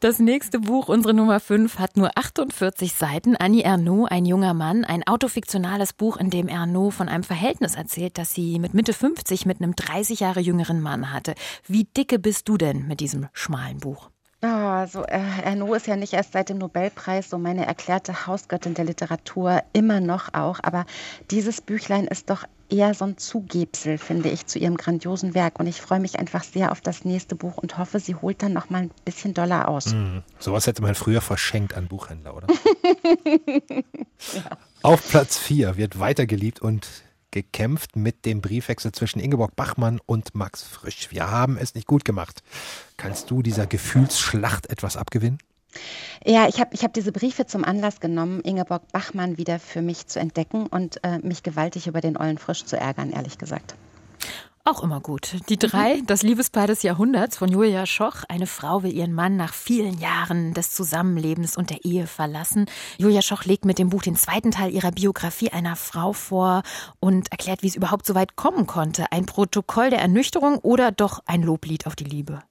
[0.00, 3.36] Das nächste Buch, unsere Nummer 5, hat nur 48 Seiten.
[3.36, 8.18] Annie Ernaux, ein junger Mann, ein autofiktionales Buch, in dem Ernaux von einem Verhältnis erzählt,
[8.18, 11.34] das sie mit Mitte 50 mit einem 30 Jahre jüngeren Mann hatte.
[11.66, 14.10] Wie dicke bist du denn mit diesem schmalen Buch?
[14.46, 18.74] Ah, so, äh, Erno ist ja nicht erst seit dem Nobelpreis so meine erklärte Hausgöttin
[18.74, 20.60] der Literatur, immer noch auch.
[20.62, 20.86] Aber
[21.32, 25.58] dieses Büchlein ist doch eher so ein Zugebsel, finde ich, zu ihrem grandiosen Werk.
[25.58, 28.52] Und ich freue mich einfach sehr auf das nächste Buch und hoffe, sie holt dann
[28.52, 29.86] noch mal ein bisschen doller aus.
[29.86, 30.22] Mhm.
[30.38, 32.46] Sowas hätte man früher verschenkt an Buchhändler, oder?
[34.82, 36.86] Auf Platz 4 wird weitergeliebt und
[37.36, 41.08] gekämpft mit dem Briefwechsel zwischen Ingeborg Bachmann und Max Frisch.
[41.10, 42.42] Wir haben es nicht gut gemacht.
[42.96, 45.38] Kannst du dieser Gefühlsschlacht etwas abgewinnen?
[46.24, 50.06] Ja, ich habe ich hab diese Briefe zum Anlass genommen, Ingeborg Bachmann wieder für mich
[50.06, 53.74] zu entdecken und äh, mich gewaltig über den Ollen Frisch zu ärgern, ehrlich gesagt.
[54.68, 55.36] Auch immer gut.
[55.48, 58.24] Die drei, das Liebespaar des Jahrhunderts von Julia Schoch.
[58.28, 62.66] Eine Frau will ihren Mann nach vielen Jahren des Zusammenlebens und der Ehe verlassen.
[62.98, 66.64] Julia Schoch legt mit dem Buch den zweiten Teil ihrer Biografie einer Frau vor
[66.98, 69.12] und erklärt, wie es überhaupt so weit kommen konnte.
[69.12, 72.42] Ein Protokoll der Ernüchterung oder doch ein Loblied auf die Liebe?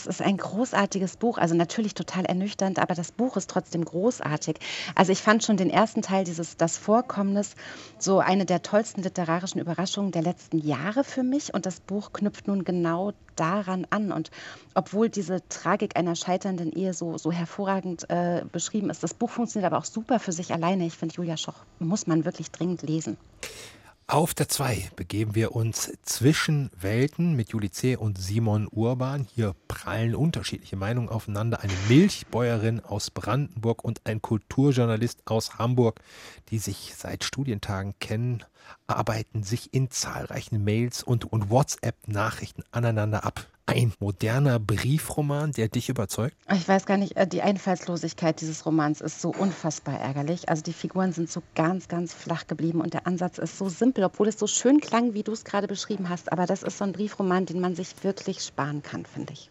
[0.00, 1.36] Das ist ein großartiges Buch.
[1.36, 4.56] Also natürlich total ernüchternd, aber das Buch ist trotzdem großartig.
[4.94, 7.54] Also ich fand schon den ersten Teil dieses Das Vorkommnis
[7.98, 11.52] so eine der tollsten literarischen Überraschungen der letzten Jahre für mich.
[11.52, 14.10] Und das Buch knüpft nun genau daran an.
[14.10, 14.30] Und
[14.74, 19.70] obwohl diese Tragik einer scheiternden Ehe so, so hervorragend äh, beschrieben ist, das Buch funktioniert
[19.70, 20.86] aber auch super für sich alleine.
[20.86, 23.18] Ich finde, Julia Schoch muss man wirklich dringend lesen.
[24.10, 27.94] Auf der 2 begeben wir uns zwischen Welten mit Juli C.
[27.94, 29.28] und Simon Urban.
[29.36, 31.60] Hier prallen unterschiedliche Meinungen aufeinander.
[31.60, 36.00] Eine Milchbäuerin aus Brandenburg und ein Kulturjournalist aus Hamburg,
[36.48, 38.42] die sich seit Studientagen kennen,
[38.86, 43.46] arbeiten sich in zahlreichen Mails und, und WhatsApp-Nachrichten aneinander ab.
[43.66, 46.36] Ein moderner Briefroman, der dich überzeugt?
[46.52, 50.48] Ich weiß gar nicht, äh, die Einfallslosigkeit dieses Romans ist so unfassbar ärgerlich.
[50.48, 54.02] Also die Figuren sind so ganz, ganz flach geblieben und der Ansatz ist so simpel,
[54.02, 56.32] obwohl es so schön klang, wie du es gerade beschrieben hast.
[56.32, 59.50] Aber das ist so ein Briefroman, den man sich wirklich sparen kann, finde ich.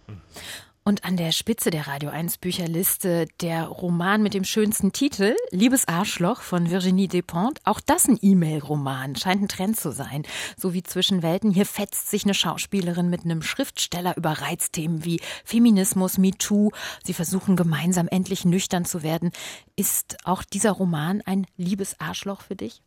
[0.85, 5.87] Und an der Spitze der Radio 1 Bücherliste der Roman mit dem schönsten Titel, Liebes
[5.87, 7.61] Arschloch von Virginie Despentes.
[7.65, 10.23] Auch das ein E-Mail-Roman, scheint ein Trend zu sein.
[10.57, 11.51] So wie zwischen Welten.
[11.51, 16.71] Hier fetzt sich eine Schauspielerin mit einem Schriftsteller über Reizthemen wie Feminismus, MeToo.
[17.03, 19.31] Sie versuchen gemeinsam endlich nüchtern zu werden.
[19.75, 22.81] Ist auch dieser Roman ein liebes Arschloch für dich?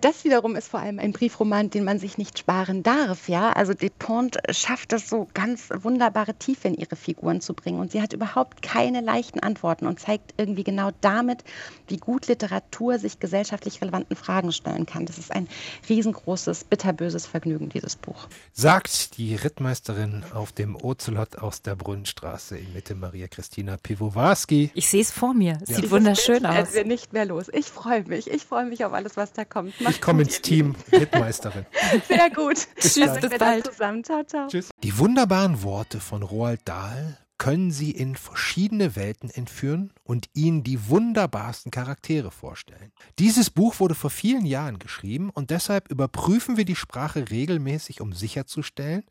[0.00, 3.28] Das wiederum ist vor allem ein Briefroman, den man sich nicht sparen darf.
[3.28, 7.90] Ja, also Despentes schafft es so ganz wunderbare Tiefe in ihre Figuren zu bringen und
[7.90, 11.42] sie hat überhaupt keine leichten Antworten und zeigt irgendwie genau damit,
[11.88, 15.04] wie gut Literatur sich gesellschaftlich relevanten Fragen stellen kann.
[15.04, 15.48] Das ist ein
[15.88, 18.28] riesengroßes, bitterböses Vergnügen, dieses Buch.
[18.52, 24.70] Sagt die Rittmeisterin auf dem Ozelot aus der Brunnenstraße in Mitte Maria Christina Piwowarski.
[24.74, 25.58] Ich sehe es vor mir.
[25.62, 25.76] Es Ja.
[25.76, 26.74] sieht wunderschön Also aus.
[26.74, 27.46] wir nicht mehr los.
[27.52, 28.30] Ich freue mich.
[28.30, 29.74] Ich freue mich auf alles, was da kommt.
[29.80, 31.66] Ich komme ins Team Rittmeisterin.
[32.06, 32.58] Sehr gut.
[32.78, 33.66] Tschüss, bis wir dann bald.
[33.66, 34.04] Zusammen.
[34.04, 34.46] Ciao, ciao.
[34.46, 34.70] Tschüss.
[34.84, 37.07] Die wunderbaren Worte von Roald Dahl
[37.38, 42.92] können Sie in verschiedene Welten entführen und Ihnen die wunderbarsten Charaktere vorstellen.
[43.18, 48.12] Dieses Buch wurde vor vielen Jahren geschrieben und deshalb überprüfen wir die Sprache regelmäßig, um
[48.12, 49.04] sicherzustellen,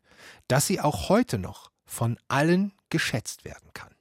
[0.46, 3.94] dass sie auch heute noch von allen geschätzt werden kann.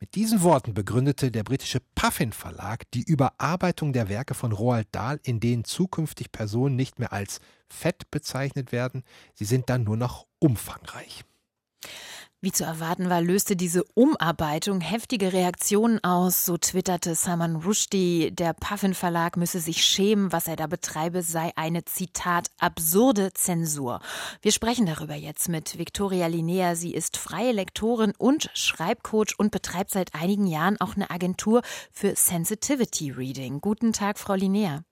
[0.00, 5.20] Mit diesen Worten begründete der britische Puffin Verlag die Überarbeitung der Werke von Roald Dahl,
[5.22, 10.26] in denen zukünftig Personen nicht mehr als fett bezeichnet werden, sie sind dann nur noch
[10.38, 11.24] umfangreich.
[12.40, 16.44] Wie zu erwarten war, löste diese Umarbeitung heftige Reaktionen aus.
[16.46, 21.50] So twitterte Salman Rushdie, der Puffin Verlag müsse sich schämen, was er da betreibe, sei
[21.56, 23.98] eine Zitat absurde Zensur.
[24.40, 26.76] Wir sprechen darüber jetzt mit Victoria Linnea.
[26.76, 32.14] Sie ist freie Lektorin und Schreibcoach und betreibt seit einigen Jahren auch eine Agentur für
[32.14, 33.60] Sensitivity Reading.
[33.60, 34.84] Guten Tag, Frau Linnea.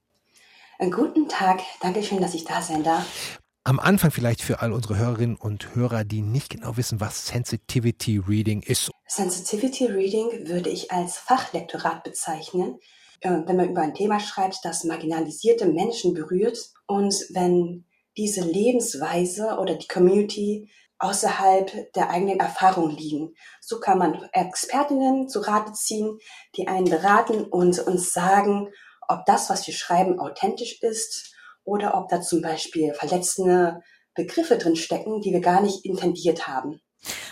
[0.79, 3.39] Äh, Guten Tag, danke schön, dass ich da sein darf.
[3.66, 8.18] Am Anfang vielleicht für all unsere Hörerinnen und Hörer, die nicht genau wissen, was Sensitivity
[8.18, 8.92] Reading ist.
[9.09, 12.79] Sensitivity Reading würde ich als Fachlektorat bezeichnen,
[13.22, 16.56] äh, wenn man über ein Thema schreibt, das marginalisierte Menschen berührt
[16.87, 17.85] und wenn
[18.17, 23.35] diese Lebensweise oder die Community außerhalb der eigenen Erfahrung liegen.
[23.60, 26.19] So kann man Expertinnen zu Rate ziehen,
[26.54, 28.69] die einen beraten und uns sagen,
[29.08, 31.33] ob das, was wir schreiben, authentisch ist
[31.67, 33.83] oder ob da zum Beispiel verletzende
[34.14, 36.81] Begriffe drin stecken, die wir gar nicht intendiert haben.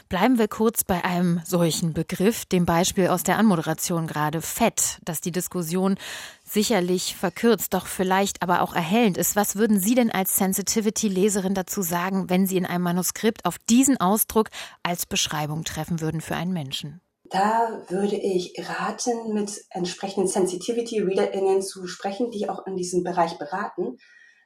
[0.08, 5.20] Bleiben wir kurz bei einem solchen Begriff, dem Beispiel aus der Anmoderation gerade Fett, das
[5.20, 5.96] die Diskussion
[6.44, 9.34] sicherlich verkürzt, doch vielleicht aber auch erhellend ist.
[9.34, 13.98] Was würden Sie denn als Sensitivity-Leserin dazu sagen, wenn Sie in einem Manuskript auf diesen
[13.98, 14.50] Ausdruck
[14.82, 17.00] als Beschreibung treffen würden für einen Menschen?
[17.30, 23.96] Da würde ich raten, mit entsprechenden Sensitivity-ReaderInnen zu sprechen, die auch in diesem Bereich beraten.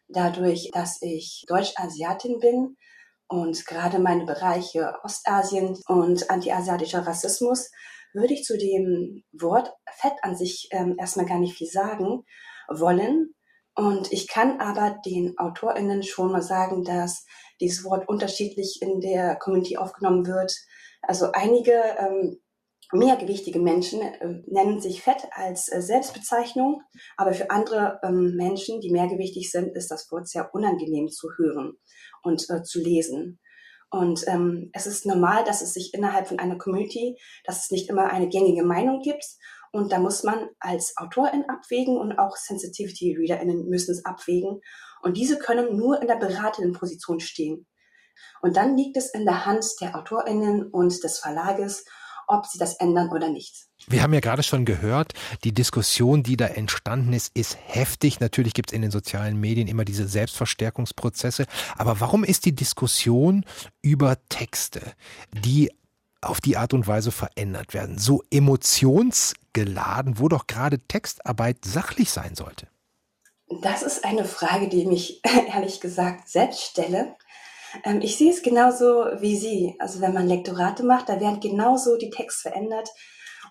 [0.08, 2.76] Dadurch, dass ich Deutsch-Asiatin bin,
[3.28, 7.70] und gerade meine Bereiche Ostasien und antiasiatischer Rassismus
[8.14, 12.24] würde ich zu dem Wort Fett an sich ähm, erstmal gar nicht viel sagen
[12.68, 13.34] wollen.
[13.74, 17.26] Und ich kann aber den AutorInnen schon mal sagen, dass
[17.60, 20.52] dieses Wort unterschiedlich in der Community aufgenommen wird.
[21.02, 22.40] Also einige ähm,
[22.92, 26.82] mehrgewichtige Menschen äh, nennen sich Fett als äh, Selbstbezeichnung,
[27.16, 31.74] aber für andere ähm, Menschen, die mehrgewichtig sind, ist das Wort sehr unangenehm zu hören
[32.22, 33.40] und äh, zu lesen.
[33.90, 37.88] Und ähm, es ist normal, dass es sich innerhalb von einer Community, dass es nicht
[37.88, 39.24] immer eine gängige Meinung gibt.
[39.72, 44.60] Und da muss man als Autorin abwägen und auch Sensitivity-ReaderInnen müssen es abwägen.
[45.02, 47.66] Und diese können nur in der beratenden Position stehen.
[48.42, 51.84] Und dann liegt es in der Hand der AutorInnen und des Verlages,
[52.28, 53.66] ob sie das ändern oder nicht.
[53.86, 55.14] Wir haben ja gerade schon gehört,
[55.44, 58.20] die Diskussion, die da entstanden ist, ist heftig.
[58.20, 61.46] Natürlich gibt es in den sozialen Medien immer diese Selbstverstärkungsprozesse.
[61.76, 63.44] Aber warum ist die Diskussion
[63.82, 64.82] über Texte,
[65.32, 65.72] die
[66.20, 72.34] auf die Art und Weise verändert werden, so emotionsgeladen, wo doch gerade Textarbeit sachlich sein
[72.34, 72.66] sollte?
[73.62, 75.22] Das ist eine Frage, die mich
[75.54, 77.16] ehrlich gesagt selbst stelle.
[77.84, 79.76] Ähm, ich sehe es genauso wie Sie.
[79.78, 82.88] Also wenn man Lektorate macht, da werden genauso die Texte verändert.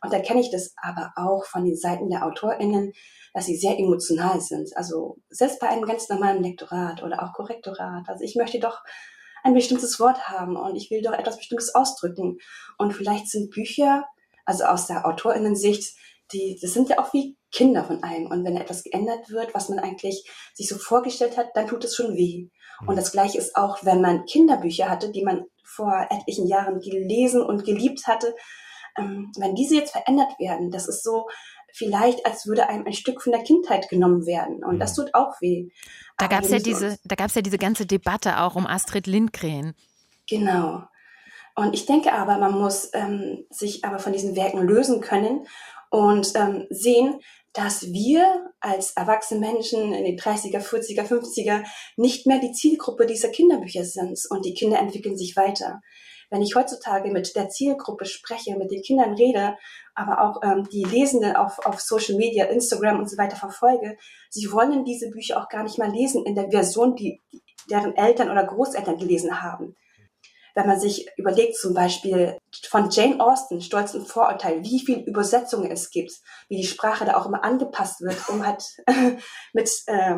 [0.03, 2.93] Und da kenne ich das aber auch von den Seiten der AutorInnen,
[3.34, 4.76] dass sie sehr emotional sind.
[4.76, 8.07] Also selbst bei einem ganz normalen Lektorat oder auch Korrektorat.
[8.07, 8.82] Also ich möchte doch
[9.43, 12.38] ein bestimmtes Wort haben und ich will doch etwas Bestimmtes ausdrücken.
[12.78, 14.05] Und vielleicht sind Bücher,
[14.45, 15.95] also aus der AutorInnen-Sicht,
[16.34, 18.28] die, das sind ja auch wie Kinder von einem.
[18.28, 21.95] Und wenn etwas geändert wird, was man eigentlich sich so vorgestellt hat, dann tut es
[21.95, 22.49] schon weh.
[22.86, 27.41] Und das Gleiche ist auch, wenn man Kinderbücher hatte, die man vor etlichen Jahren gelesen
[27.41, 28.36] und geliebt hatte.
[28.97, 31.28] Ähm, wenn diese jetzt verändert werden, das ist so
[31.73, 34.63] vielleicht, als würde einem ein Stück von der Kindheit genommen werden.
[34.63, 35.69] Und das tut auch weh.
[36.17, 39.05] Da gab es ja diese, da gab es ja diese ganze Debatte auch um Astrid
[39.05, 39.75] Lindgren.
[40.30, 40.84] Genau.
[41.55, 45.47] Und ich denke aber, man muss ähm, sich aber von diesen Werken lösen können
[45.89, 47.19] und ähm, sehen,
[47.58, 51.64] dass wir als erwachsene Menschen in den 30er, 40er, 50er
[51.95, 55.82] nicht mehr die Zielgruppe dieser Kinderbücher sind und die Kinder entwickeln sich weiter.
[56.30, 59.58] Wenn ich heutzutage mit der Zielgruppe spreche, mit den Kindern rede,
[59.95, 63.97] aber auch ähm, die Lesenden auf, auf Social Media, Instagram und so weiter verfolge,
[64.30, 67.24] sie wollen diese Bücher auch gar nicht mal lesen in der Version, die
[67.72, 69.76] deren Eltern oder Großeltern gelesen haben
[70.58, 72.36] wenn man sich überlegt, zum Beispiel
[72.68, 76.12] von Jane Austen, Stolz und Vorurteil, wie viel Übersetzungen es gibt,
[76.49, 78.64] wie die Sprache da auch immer angepasst wird, um halt
[79.53, 80.16] mit, äh,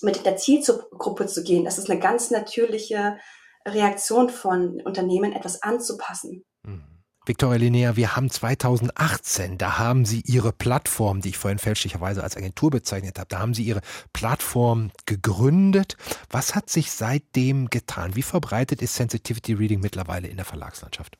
[0.00, 1.64] mit der Zielgruppe zu gehen.
[1.64, 3.18] Das ist eine ganz natürliche
[3.66, 6.44] Reaktion von Unternehmen, etwas anzupassen.
[6.64, 6.93] Mhm.
[7.26, 12.36] Victoria Linnea, wir haben 2018, da haben Sie Ihre Plattform, die ich vorhin fälschlicherweise als
[12.36, 13.80] Agentur bezeichnet habe, da haben Sie Ihre
[14.12, 15.96] Plattform gegründet.
[16.28, 18.14] Was hat sich seitdem getan?
[18.14, 21.16] Wie verbreitet ist Sensitivity Reading mittlerweile in der Verlagslandschaft?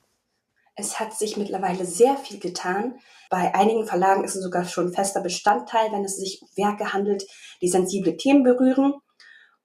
[0.77, 2.99] Es hat sich mittlerweile sehr viel getan.
[3.31, 7.25] Bei einigen Verlagen ist es sogar schon fester Bestandteil, wenn es sich um Werke handelt,
[7.63, 8.93] die sensible Themen berühren.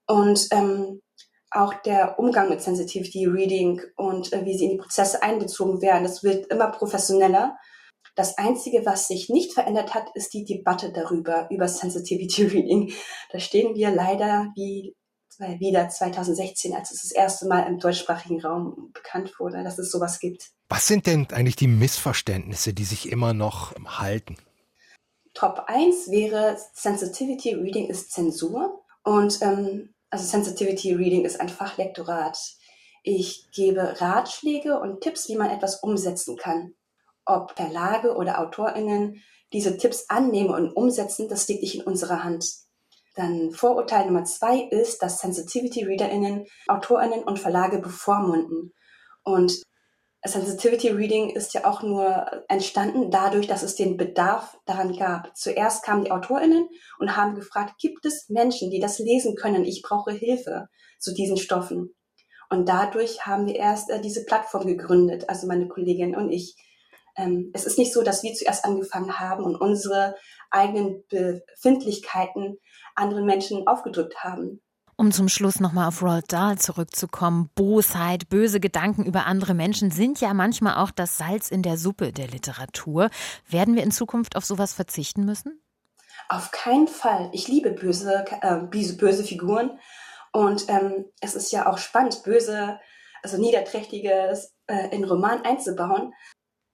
[0.07, 1.01] Und ähm,
[1.51, 6.03] auch der Umgang mit Sensitivity Reading und äh, wie sie in die Prozesse einbezogen werden,
[6.03, 7.57] das wird immer professioneller.
[8.15, 12.93] Das Einzige, was sich nicht verändert hat, ist die Debatte darüber, über Sensitivity Reading.
[13.31, 14.95] Da stehen wir leider wie
[15.39, 20.19] wieder 2016, als es das erste Mal im deutschsprachigen Raum bekannt wurde, dass es sowas
[20.19, 20.49] gibt.
[20.67, 24.35] Was sind denn eigentlich die Missverständnisse, die sich immer noch halten?
[25.33, 28.83] Top 1 wäre Sensitivity Reading ist Zensur.
[29.03, 32.37] Und ähm, also Sensitivity Reading ist ein Fachlektorat.
[33.03, 36.73] Ich gebe Ratschläge und Tipps, wie man etwas umsetzen kann.
[37.25, 39.21] Ob Verlage oder AutorInnen
[39.53, 42.45] diese Tipps annehmen und umsetzen, das liegt nicht in unserer Hand.
[43.15, 48.73] Dann Vorurteil Nummer zwei ist, dass Sensitivity ReaderInnen AutorInnen und Verlage bevormunden.
[49.23, 49.61] Und
[50.25, 55.35] Sensitivity Reading ist ja auch nur entstanden dadurch, dass es den Bedarf daran gab.
[55.37, 56.67] Zuerst kamen die AutorInnen
[56.99, 59.63] und haben gefragt, gibt es Menschen, die das lesen können?
[59.63, 60.67] Ich brauche Hilfe
[60.99, 61.95] zu diesen Stoffen.
[62.49, 66.55] Und dadurch haben wir erst äh, diese Plattform gegründet, also meine Kollegin und ich.
[67.15, 70.15] Ähm, es ist nicht so, dass wir zuerst angefangen haben und unsere
[70.49, 72.57] eigenen Befindlichkeiten
[72.95, 74.61] anderen Menschen aufgedrückt haben.
[74.99, 77.49] Um zum Schluss nochmal auf Roald Dahl zurückzukommen.
[77.55, 82.11] Bosheit, böse Gedanken über andere Menschen sind ja manchmal auch das Salz in der Suppe
[82.11, 83.09] der Literatur.
[83.47, 85.63] Werden wir in Zukunft auf sowas verzichten müssen?
[86.27, 87.29] Auf keinen Fall.
[87.31, 89.79] Ich liebe böse, äh, böse Figuren.
[90.33, 92.77] Und ähm, es ist ja auch spannend, böse,
[93.23, 96.13] also Niederträchtiges äh, in Roman einzubauen.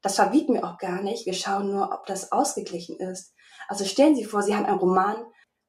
[0.02, 1.28] Das verbieten wir auch gar nicht.
[1.28, 3.36] Wir schauen nur, ob das ausgeglichen ist.
[3.68, 5.16] Also stellen Sie vor, Sie haben einen Roman,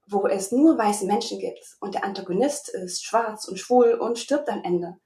[0.06, 4.48] wo es nur weiße Menschen gibt und der Antagonist ist schwarz und schwul und stirbt
[4.48, 4.96] am Ende.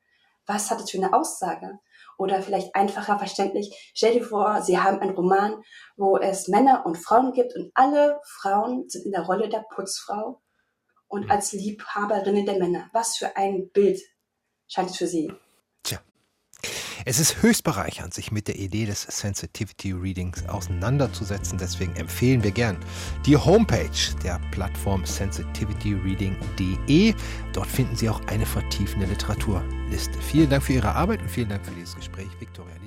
[0.46, 1.78] Was hat das für eine Aussage?
[2.18, 5.62] Oder vielleicht einfacher verständlich, stell dir vor, Sie haben einen Roman,
[5.96, 10.42] wo es Männer und Frauen gibt und alle Frauen sind in der Rolle der Putzfrau
[11.08, 12.90] und als Liebhaberinnen der Männer.
[12.92, 14.00] Was für ein Bild
[14.68, 15.32] scheint es für Sie?
[17.06, 21.56] Es ist höchst bereichernd, sich mit der Idee des Sensitivity Readings auseinanderzusetzen.
[21.58, 22.76] Deswegen empfehlen wir gern
[23.24, 23.88] die Homepage
[24.22, 27.14] der Plattform sensitivityreading.de.
[27.52, 30.20] Dort finden Sie auch eine vertiefende Literaturliste.
[30.20, 32.79] Vielen Dank für Ihre Arbeit und vielen Dank für dieses Gespräch, Viktoria.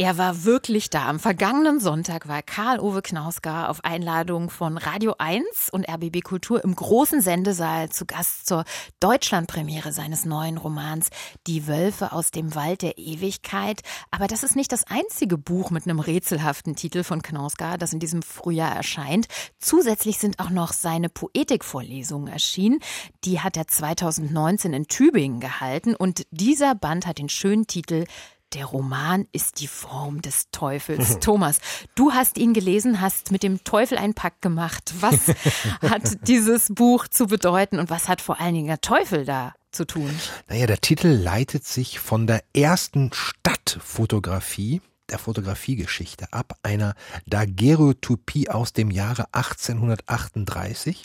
[0.00, 1.10] Er war wirklich da.
[1.10, 6.74] Am vergangenen Sonntag war Karl-Ove Knausgar auf Einladung von Radio 1 und RBB Kultur im
[6.74, 8.64] großen Sendesaal zu Gast zur
[9.00, 11.10] Deutschlandpremiere seines neuen Romans
[11.46, 13.82] Die Wölfe aus dem Wald der Ewigkeit.
[14.10, 18.00] Aber das ist nicht das einzige Buch mit einem rätselhaften Titel von Knausgar, das in
[18.00, 19.26] diesem Frühjahr erscheint.
[19.58, 22.78] Zusätzlich sind auch noch seine Poetikvorlesungen erschienen.
[23.24, 28.06] Die hat er 2019 in Tübingen gehalten und dieser Band hat den schönen Titel
[28.52, 31.18] der Roman ist die Form des Teufels.
[31.20, 31.58] Thomas,
[31.94, 34.94] du hast ihn gelesen, hast mit dem Teufel einen Pakt gemacht.
[35.00, 35.28] Was
[35.82, 39.86] hat dieses Buch zu bedeuten und was hat vor allen Dingen der Teufel da zu
[39.86, 40.10] tun?
[40.48, 44.80] Naja, der Titel leitet sich von der ersten Stadtfotografie
[45.10, 46.94] der Fotografiegeschichte ab, einer
[47.26, 51.04] Daguerreotypie aus dem Jahre 1838,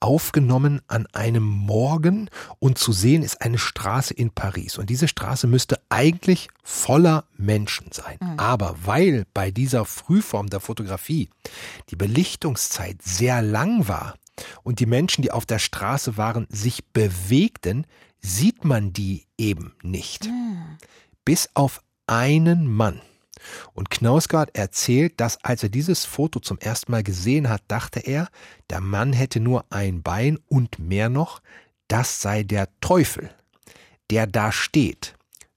[0.00, 2.28] aufgenommen an einem Morgen
[2.58, 4.78] und zu sehen ist eine Straße in Paris.
[4.78, 8.18] Und diese Straße müsste eigentlich voller Menschen sein.
[8.20, 8.38] Mhm.
[8.38, 11.30] Aber weil bei dieser Frühform der Fotografie
[11.90, 14.14] die Belichtungszeit sehr lang war,
[14.62, 17.86] und die Menschen, die auf der Straße waren, sich bewegten,
[18.20, 20.26] sieht man die eben nicht.
[20.26, 20.78] Mhm.
[21.24, 23.00] Bis auf einen Mann.
[23.74, 28.28] Und Knausgard erzählt, dass als er dieses Foto zum ersten Mal gesehen hat, dachte er,
[28.70, 31.40] der Mann hätte nur ein Bein und mehr noch,
[31.88, 33.30] das sei der Teufel,
[34.10, 35.14] der da steht,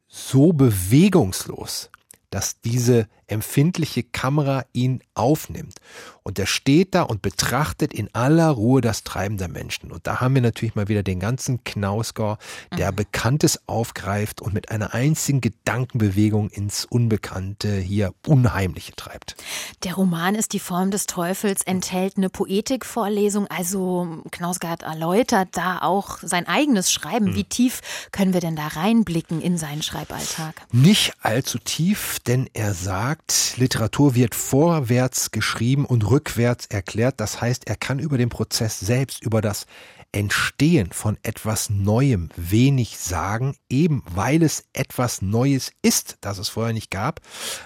[0.08, 1.90] so bewegungslos,
[2.30, 5.76] dass diese empfindliche Kamera ihn aufnimmt.
[6.24, 9.92] Und er steht da und betrachtet in aller Ruhe das Treiben der Menschen.
[9.92, 12.38] Und da haben wir natürlich mal wieder den ganzen Knausgau,
[12.78, 12.98] der mhm.
[12.98, 19.36] Bekanntes aufgreift und mit einer einzigen Gedankenbewegung ins Unbekannte hier Unheimliche treibt.
[19.84, 23.48] Der Roman ist die Form des Teufels, enthält eine Poetikvorlesung.
[23.48, 27.32] Also Knausgard erläutert da auch sein eigenes Schreiben.
[27.32, 27.36] Mhm.
[27.36, 30.62] Wie tief können wir denn da reinblicken in seinen Schreiballtag?
[30.72, 37.16] Nicht allzu tief, denn er sagt, sagt, Literatur wird vorwärts geschrieben und rückwärts erklärt.
[37.20, 39.66] Das heißt, er kann über den Prozess selbst, über das
[40.12, 46.74] Entstehen von etwas Neuem wenig sagen, eben weil es etwas Neues ist, das es vorher
[46.74, 47.22] nicht gab.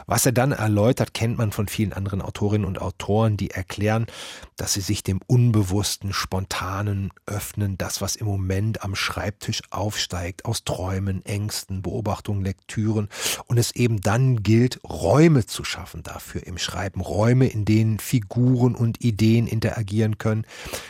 [0.07, 4.07] Was er dann erläutert, kennt man von vielen anderen Autorinnen und Autoren, die erklären,
[4.57, 10.65] dass sie sich dem Unbewussten, Spontanen öffnen, das, was im Moment am Schreibtisch aufsteigt, aus
[10.65, 13.07] Träumen, Ängsten, Beobachtungen, Lektüren
[13.45, 18.75] und es eben dann gilt, Räume zu schaffen dafür im Schreiben, Räume, in denen Figuren
[18.75, 20.45] und Ideen interagieren können.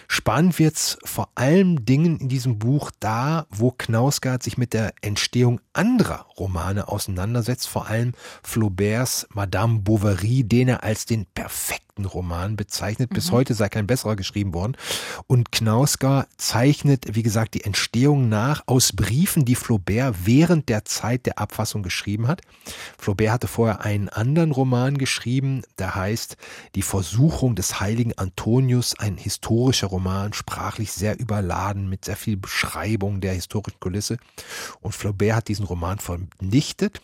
[0.07, 4.93] Spannend wird's vor allem allen Dingen in diesem Buch da, wo Knausgard sich mit der
[5.01, 8.13] Entstehung anderer Romane auseinandersetzt, vor allem
[8.43, 13.11] Flauberts Madame Bovary, den er als den perfekten Roman bezeichnet.
[13.11, 13.15] Mhm.
[13.15, 14.75] Bis heute sei kein besserer geschrieben worden.
[15.27, 21.25] Und Knausgar zeichnet, wie gesagt, die Entstehung nach aus Briefen, die Flaubert während der Zeit
[21.25, 22.41] der Abfassung geschrieben hat.
[22.97, 26.37] Flaubert hatte vorher einen anderen Roman geschrieben, der heißt
[26.75, 33.21] Die Versuchung des heiligen Antonius, ein historischer Roman, sprachlich sehr überladen mit sehr viel Beschreibung
[33.21, 34.17] der historischen Kulisse.
[34.81, 37.01] Und Flaubert hat diesen Roman vernichtet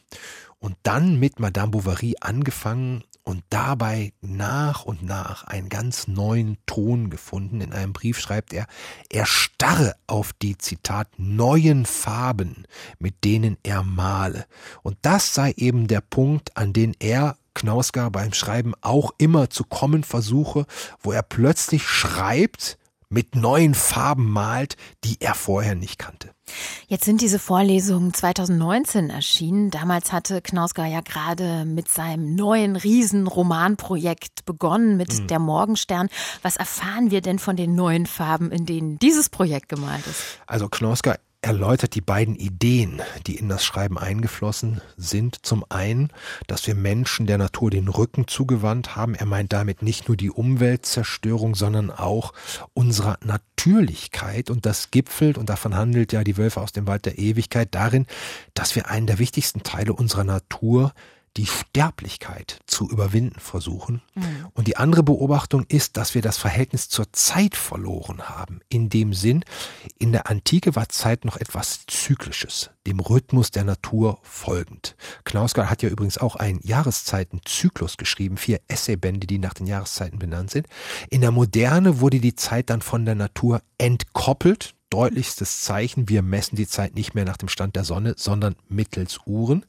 [0.59, 7.11] und dann mit Madame Bovary angefangen und dabei nach und nach einen ganz neuen Ton
[7.11, 7.61] gefunden.
[7.61, 8.65] In einem Brief schreibt er,
[9.07, 12.65] er starre auf die Zitat neuen Farben,
[12.97, 14.47] mit denen er male.
[14.81, 19.63] Und das sei eben der Punkt, an den er Knausgar beim Schreiben auch immer zu
[19.63, 20.65] kommen versuche,
[20.99, 22.78] wo er plötzlich schreibt,
[23.09, 26.31] mit neuen Farben malt, die er vorher nicht kannte.
[26.87, 29.69] Jetzt sind diese Vorlesungen 2019 erschienen.
[29.69, 35.27] Damals hatte Knausgar ja gerade mit seinem neuen Riesenromanprojekt begonnen, mit mhm.
[35.27, 36.09] der Morgenstern.
[36.41, 40.39] Was erfahren wir denn von den neuen Farben, in denen dieses Projekt gemalt ist?
[40.47, 45.45] Also Knausgar erläutert die beiden Ideen, die in das Schreiben eingeflossen sind.
[45.45, 46.11] Zum einen,
[46.47, 49.15] dass wir Menschen der Natur den Rücken zugewandt haben.
[49.15, 52.33] Er meint damit nicht nur die Umweltzerstörung, sondern auch
[52.73, 54.49] unserer Natürlichkeit.
[54.49, 58.05] Und das gipfelt, und davon handelt ja die Wölfe aus dem Wald der Ewigkeit, darin,
[58.53, 60.93] dass wir einen der wichtigsten Teile unserer Natur
[61.37, 64.01] die Sterblichkeit zu überwinden versuchen.
[64.15, 64.47] Mhm.
[64.53, 68.61] Und die andere Beobachtung ist, dass wir das Verhältnis zur Zeit verloren haben.
[68.69, 69.45] In dem Sinn,
[69.97, 74.95] in der Antike war Zeit noch etwas Zyklisches, dem Rhythmus der Natur folgend.
[75.23, 80.51] Knausgard hat ja übrigens auch einen Jahreszeitenzyklus geschrieben, vier Essaybände, die nach den Jahreszeiten benannt
[80.51, 80.67] sind.
[81.09, 86.55] In der Moderne wurde die Zeit dann von der Natur entkoppelt deutlichstes Zeichen, wir messen
[86.55, 89.65] die Zeit nicht mehr nach dem Stand der Sonne, sondern mittels Uhren.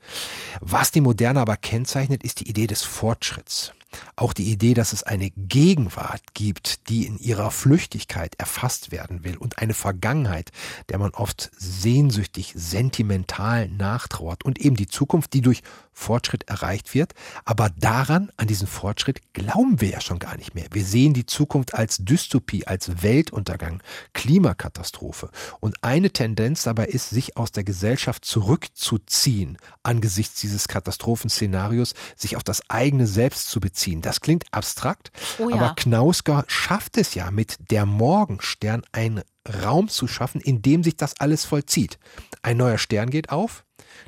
[0.60, 3.74] Was die Moderne aber kennzeichnet, ist die Idee des Fortschritts.
[4.16, 9.36] Auch die Idee, dass es eine Gegenwart gibt, die in ihrer Flüchtigkeit erfasst werden will
[9.36, 10.52] und eine Vergangenheit,
[10.88, 15.62] der man oft sehnsüchtig, sentimental nachtrauert und eben die Zukunft, die durch
[16.00, 17.12] Fortschritt erreicht wird.
[17.44, 20.66] Aber daran, an diesen Fortschritt, glauben wir ja schon gar nicht mehr.
[20.72, 23.82] Wir sehen die Zukunft als Dystopie, als Weltuntergang,
[24.14, 25.30] Klimakatastrophe.
[25.60, 32.44] Und eine Tendenz dabei ist, sich aus der Gesellschaft zurückzuziehen angesichts dieses Katastrophenszenarios, sich auf
[32.44, 34.02] das eigene Selbst zu beziehen ziehen.
[34.02, 35.56] Das klingt abstrakt, oh ja.
[35.56, 39.22] aber Knausgar schafft es ja mit der Morgenstern einen
[39.62, 41.98] Raum zu schaffen, in dem sich das alles vollzieht.
[42.42, 43.64] Ein neuer Stern geht auf,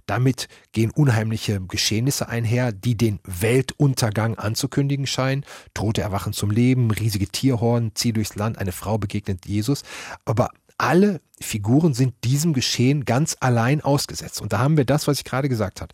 [0.07, 5.45] damit gehen unheimliche Geschehnisse einher, die den Weltuntergang anzukündigen scheinen.
[5.75, 9.83] Tote erwachen zum Leben, riesige Tierhorn ziehen durchs Land, eine Frau begegnet Jesus.
[10.25, 14.41] Aber alle Figuren sind diesem Geschehen ganz allein ausgesetzt.
[14.41, 15.93] Und da haben wir das, was ich gerade gesagt habe.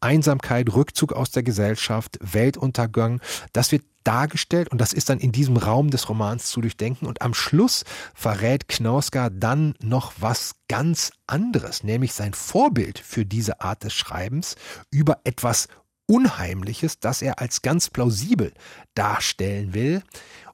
[0.00, 3.20] Einsamkeit, Rückzug aus der Gesellschaft, Weltuntergang,
[3.52, 7.06] das wird dargestellt und das ist dann in diesem Raum des Romans zu durchdenken.
[7.06, 13.60] Und am Schluss verrät Knausgar dann noch was ganz anderes, nämlich sein Vorbild für diese
[13.60, 14.56] Art des Schreibens
[14.90, 15.68] über etwas
[16.06, 18.52] Unheimliches, das er als ganz plausibel
[18.94, 20.02] darstellen will.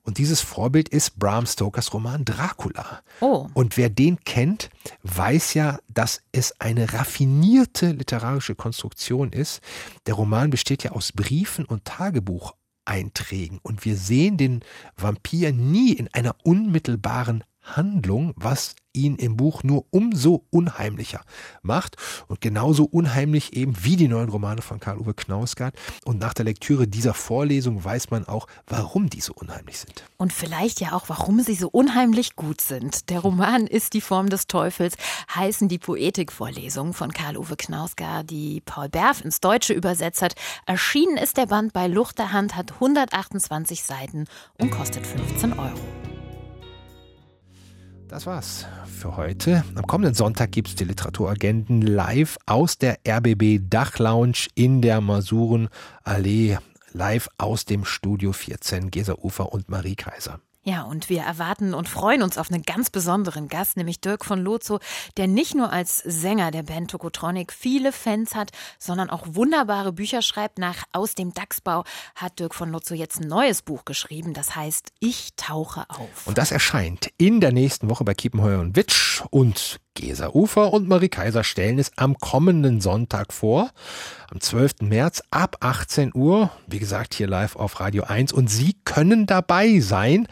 [0.06, 3.02] Und dieses Vorbild ist Bram Stokers Roman Dracula.
[3.20, 3.48] Oh.
[3.54, 4.70] Und wer den kennt,
[5.02, 9.60] weiß ja, dass es eine raffinierte literarische Konstruktion ist.
[10.06, 13.58] Der Roman besteht ja aus Briefen und Tagebucheinträgen.
[13.62, 14.60] Und wir sehen den
[14.96, 21.20] Vampir nie in einer unmittelbaren Handlung, was ihn im Buch nur umso unheimlicher
[21.62, 21.96] macht
[22.28, 25.76] und genauso unheimlich eben wie die neuen Romane von Karl-Uwe Knausgard.
[26.04, 30.04] Und nach der Lektüre dieser Vorlesung weiß man auch, warum die so unheimlich sind.
[30.16, 33.10] Und vielleicht ja auch, warum sie so unheimlich gut sind.
[33.10, 34.96] Der Roman ist die Form des Teufels,
[35.34, 40.34] heißen die Poetikvorlesungen von Karl-Uwe Knausgard, die Paul Berf ins Deutsche übersetzt hat.
[40.64, 44.24] Erschienen ist der Band bei Luchterhand, hat 128 Seiten
[44.58, 45.95] und kostet 15 Euro.
[48.08, 49.64] Das war's für heute.
[49.74, 56.58] Am kommenden Sonntag gibt es die Literaturagenten live aus der RBB Dachlounge in der Masurenallee,
[56.92, 60.38] live aus dem Studio 14, Gesa Ufer und Marie Kaiser.
[60.68, 64.40] Ja, und wir erwarten und freuen uns auf einen ganz besonderen Gast, nämlich Dirk von
[64.40, 64.80] Lozo,
[65.16, 70.22] der nicht nur als Sänger der Band Tokotronic viele Fans hat, sondern auch wunderbare Bücher
[70.22, 70.58] schreibt.
[70.58, 71.84] Nach Aus dem Dachsbau
[72.16, 76.26] hat Dirk von Lozo jetzt ein neues Buch geschrieben, das heißt Ich tauche auf.
[76.26, 80.86] Und das erscheint in der nächsten Woche bei Kiepenheuer und Witsch und Gesa Ufer und
[80.86, 83.70] Marie Kaiser stellen es am kommenden Sonntag vor,
[84.30, 84.82] am 12.
[84.82, 89.80] März ab 18 Uhr, wie gesagt hier live auf Radio 1 und Sie können dabei
[89.80, 90.28] sein.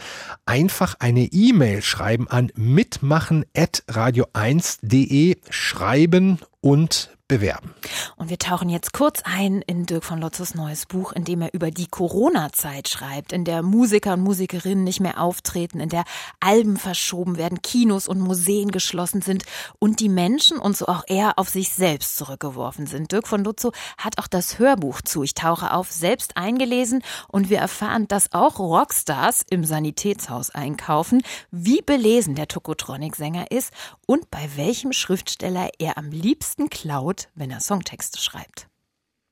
[0.46, 7.74] Einfach eine E-Mail schreiben an mitmachen@radio1.de schreiben und bewerben.
[8.16, 11.54] Und wir tauchen jetzt kurz ein in Dirk von Lotzes neues Buch, in dem er
[11.54, 16.04] über die Corona-Zeit schreibt, in der Musiker und Musikerinnen nicht mehr auftreten, in der
[16.40, 19.44] Alben verschoben werden, Kinos und Museen geschlossen sind
[19.78, 23.10] und die Menschen und so auch er auf sich selbst zurückgeworfen sind.
[23.10, 27.58] Dirk von Lutzow hat auch das Hörbuch zu Ich tauche auf selbst eingelesen und wir
[27.58, 33.72] erfahren, dass auch Rockstars im Sanitätshaus einkaufen, wie belesen der Tokotronic-Sänger ist
[34.06, 38.68] und bei welchem Schriftsteller er am liebsten klaut wenn er Songtexte schreibt.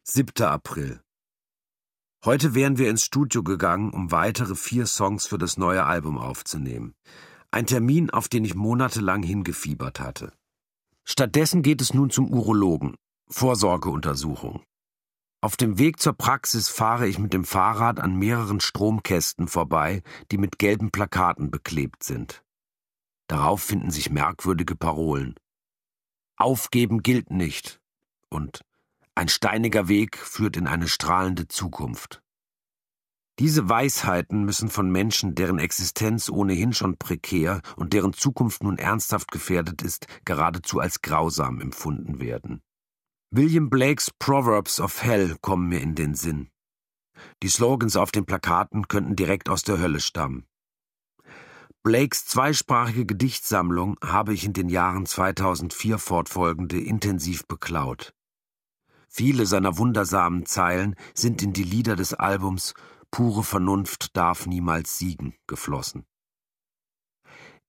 [0.04, 0.44] 7.
[0.44, 1.00] April.
[2.24, 6.94] Heute wären wir ins Studio gegangen, um weitere vier Songs für das neue Album aufzunehmen.
[7.50, 10.32] Ein Termin, auf den ich monatelang hingefiebert hatte.
[11.04, 12.94] Stattdessen geht es nun zum Urologen.
[13.28, 14.62] Vorsorgeuntersuchung.
[15.40, 20.38] Auf dem Weg zur Praxis fahre ich mit dem Fahrrad an mehreren Stromkästen vorbei, die
[20.38, 22.44] mit gelben Plakaten beklebt sind.
[23.26, 25.34] Darauf finden sich merkwürdige Parolen.
[26.36, 27.81] Aufgeben gilt nicht
[28.32, 28.62] und
[29.14, 32.22] ein steiniger Weg führt in eine strahlende Zukunft.
[33.38, 39.30] Diese Weisheiten müssen von Menschen, deren Existenz ohnehin schon prekär und deren Zukunft nun ernsthaft
[39.30, 42.62] gefährdet ist, geradezu als grausam empfunden werden.
[43.30, 46.50] William Blakes Proverbs of Hell kommen mir in den Sinn.
[47.42, 50.46] Die Slogans auf den Plakaten könnten direkt aus der Hölle stammen.
[51.82, 58.14] Blakes zweisprachige Gedichtsammlung habe ich in den Jahren 2004 fortfolgende intensiv beklaut.
[59.14, 62.72] Viele seiner wundersamen Zeilen sind in die Lieder des Albums
[63.10, 66.06] Pure Vernunft darf niemals siegen geflossen.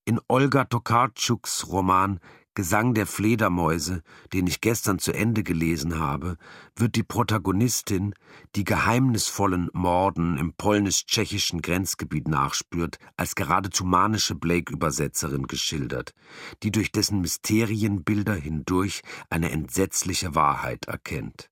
[0.06, 2.22] In Olga Tokarczuks Roman
[2.56, 6.38] Gesang der Fledermäuse, den ich gestern zu Ende gelesen habe,
[6.76, 8.14] wird die Protagonistin,
[8.56, 16.14] die geheimnisvollen Morden im polnisch-tschechischen Grenzgebiet nachspürt, als geradezu manische Blake-Übersetzerin geschildert,
[16.62, 19.01] die durch dessen Mysterienbilder hindurch
[19.32, 21.49] eine entsetzliche Wahrheit erkennt.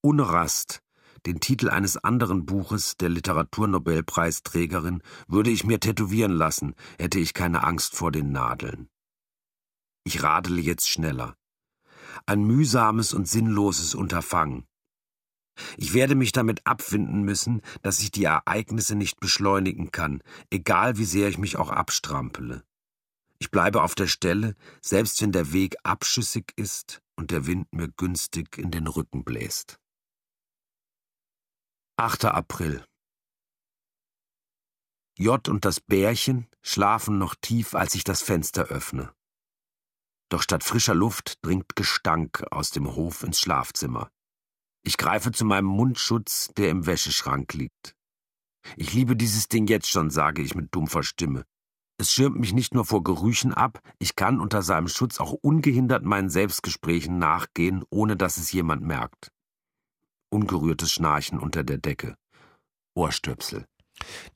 [0.00, 0.82] Unrast,
[1.24, 7.62] den Titel eines anderen Buches der Literaturnobelpreisträgerin, würde ich mir tätowieren lassen, hätte ich keine
[7.62, 8.88] Angst vor den Nadeln.
[10.04, 11.36] Ich radele jetzt schneller.
[12.26, 14.66] Ein mühsames und sinnloses Unterfangen.
[15.76, 21.04] Ich werde mich damit abfinden müssen, dass ich die Ereignisse nicht beschleunigen kann, egal wie
[21.04, 22.64] sehr ich mich auch abstrampele.
[23.38, 27.88] Ich bleibe auf der Stelle, selbst wenn der Weg abschüssig ist und der Wind mir
[27.88, 29.78] günstig in den Rücken bläst.
[31.96, 32.26] 8.
[32.26, 32.84] April
[35.18, 39.12] J und das Bärchen schlafen noch tief, als ich das Fenster öffne.
[40.32, 44.08] Doch statt frischer Luft dringt Gestank aus dem Hof ins Schlafzimmer.
[44.82, 47.94] Ich greife zu meinem Mundschutz, der im Wäscheschrank liegt.
[48.78, 51.44] Ich liebe dieses Ding jetzt schon, sage ich mit dumpfer Stimme.
[51.98, 56.02] Es schirmt mich nicht nur vor Gerüchen ab, ich kann unter seinem Schutz auch ungehindert
[56.02, 59.30] meinen Selbstgesprächen nachgehen, ohne dass es jemand merkt.
[60.30, 62.16] Ungerührtes Schnarchen unter der Decke.
[62.94, 63.66] Ohrstöpsel.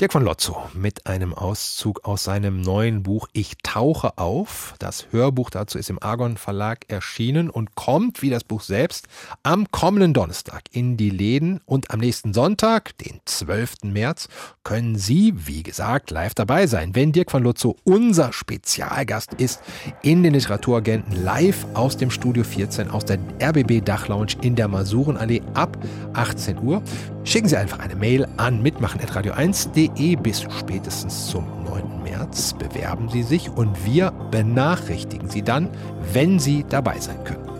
[0.01, 4.75] Dirk von Lotzo mit einem Auszug aus seinem neuen Buch Ich tauche auf.
[4.79, 9.07] Das Hörbuch dazu ist im Argon Verlag erschienen und kommt, wie das Buch selbst,
[9.43, 13.85] am kommenden Donnerstag in die Läden und am nächsten Sonntag, den 12.
[13.85, 14.29] März,
[14.65, 19.63] können Sie, wie gesagt, live dabei sein, wenn Dirk von Lotzo unser Spezialgast ist
[20.03, 25.43] in den Literaturagenten live aus dem Studio 14 aus der RBB Dachlounge in der Masurenallee
[25.55, 25.79] ab
[26.13, 26.83] 18 Uhr.
[27.27, 32.05] Schicken Sie einfach eine Mail an mitmachen.radio1.de bis spätestens zum 9.
[32.05, 32.55] März.
[32.55, 35.69] Bewerben Sie sich und wir benachrichtigen Sie dann,
[36.13, 37.51] wenn Sie dabei sein können.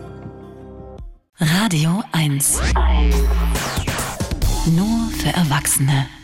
[1.37, 2.61] Radio 1.
[4.73, 6.16] Nur für Erwachsene.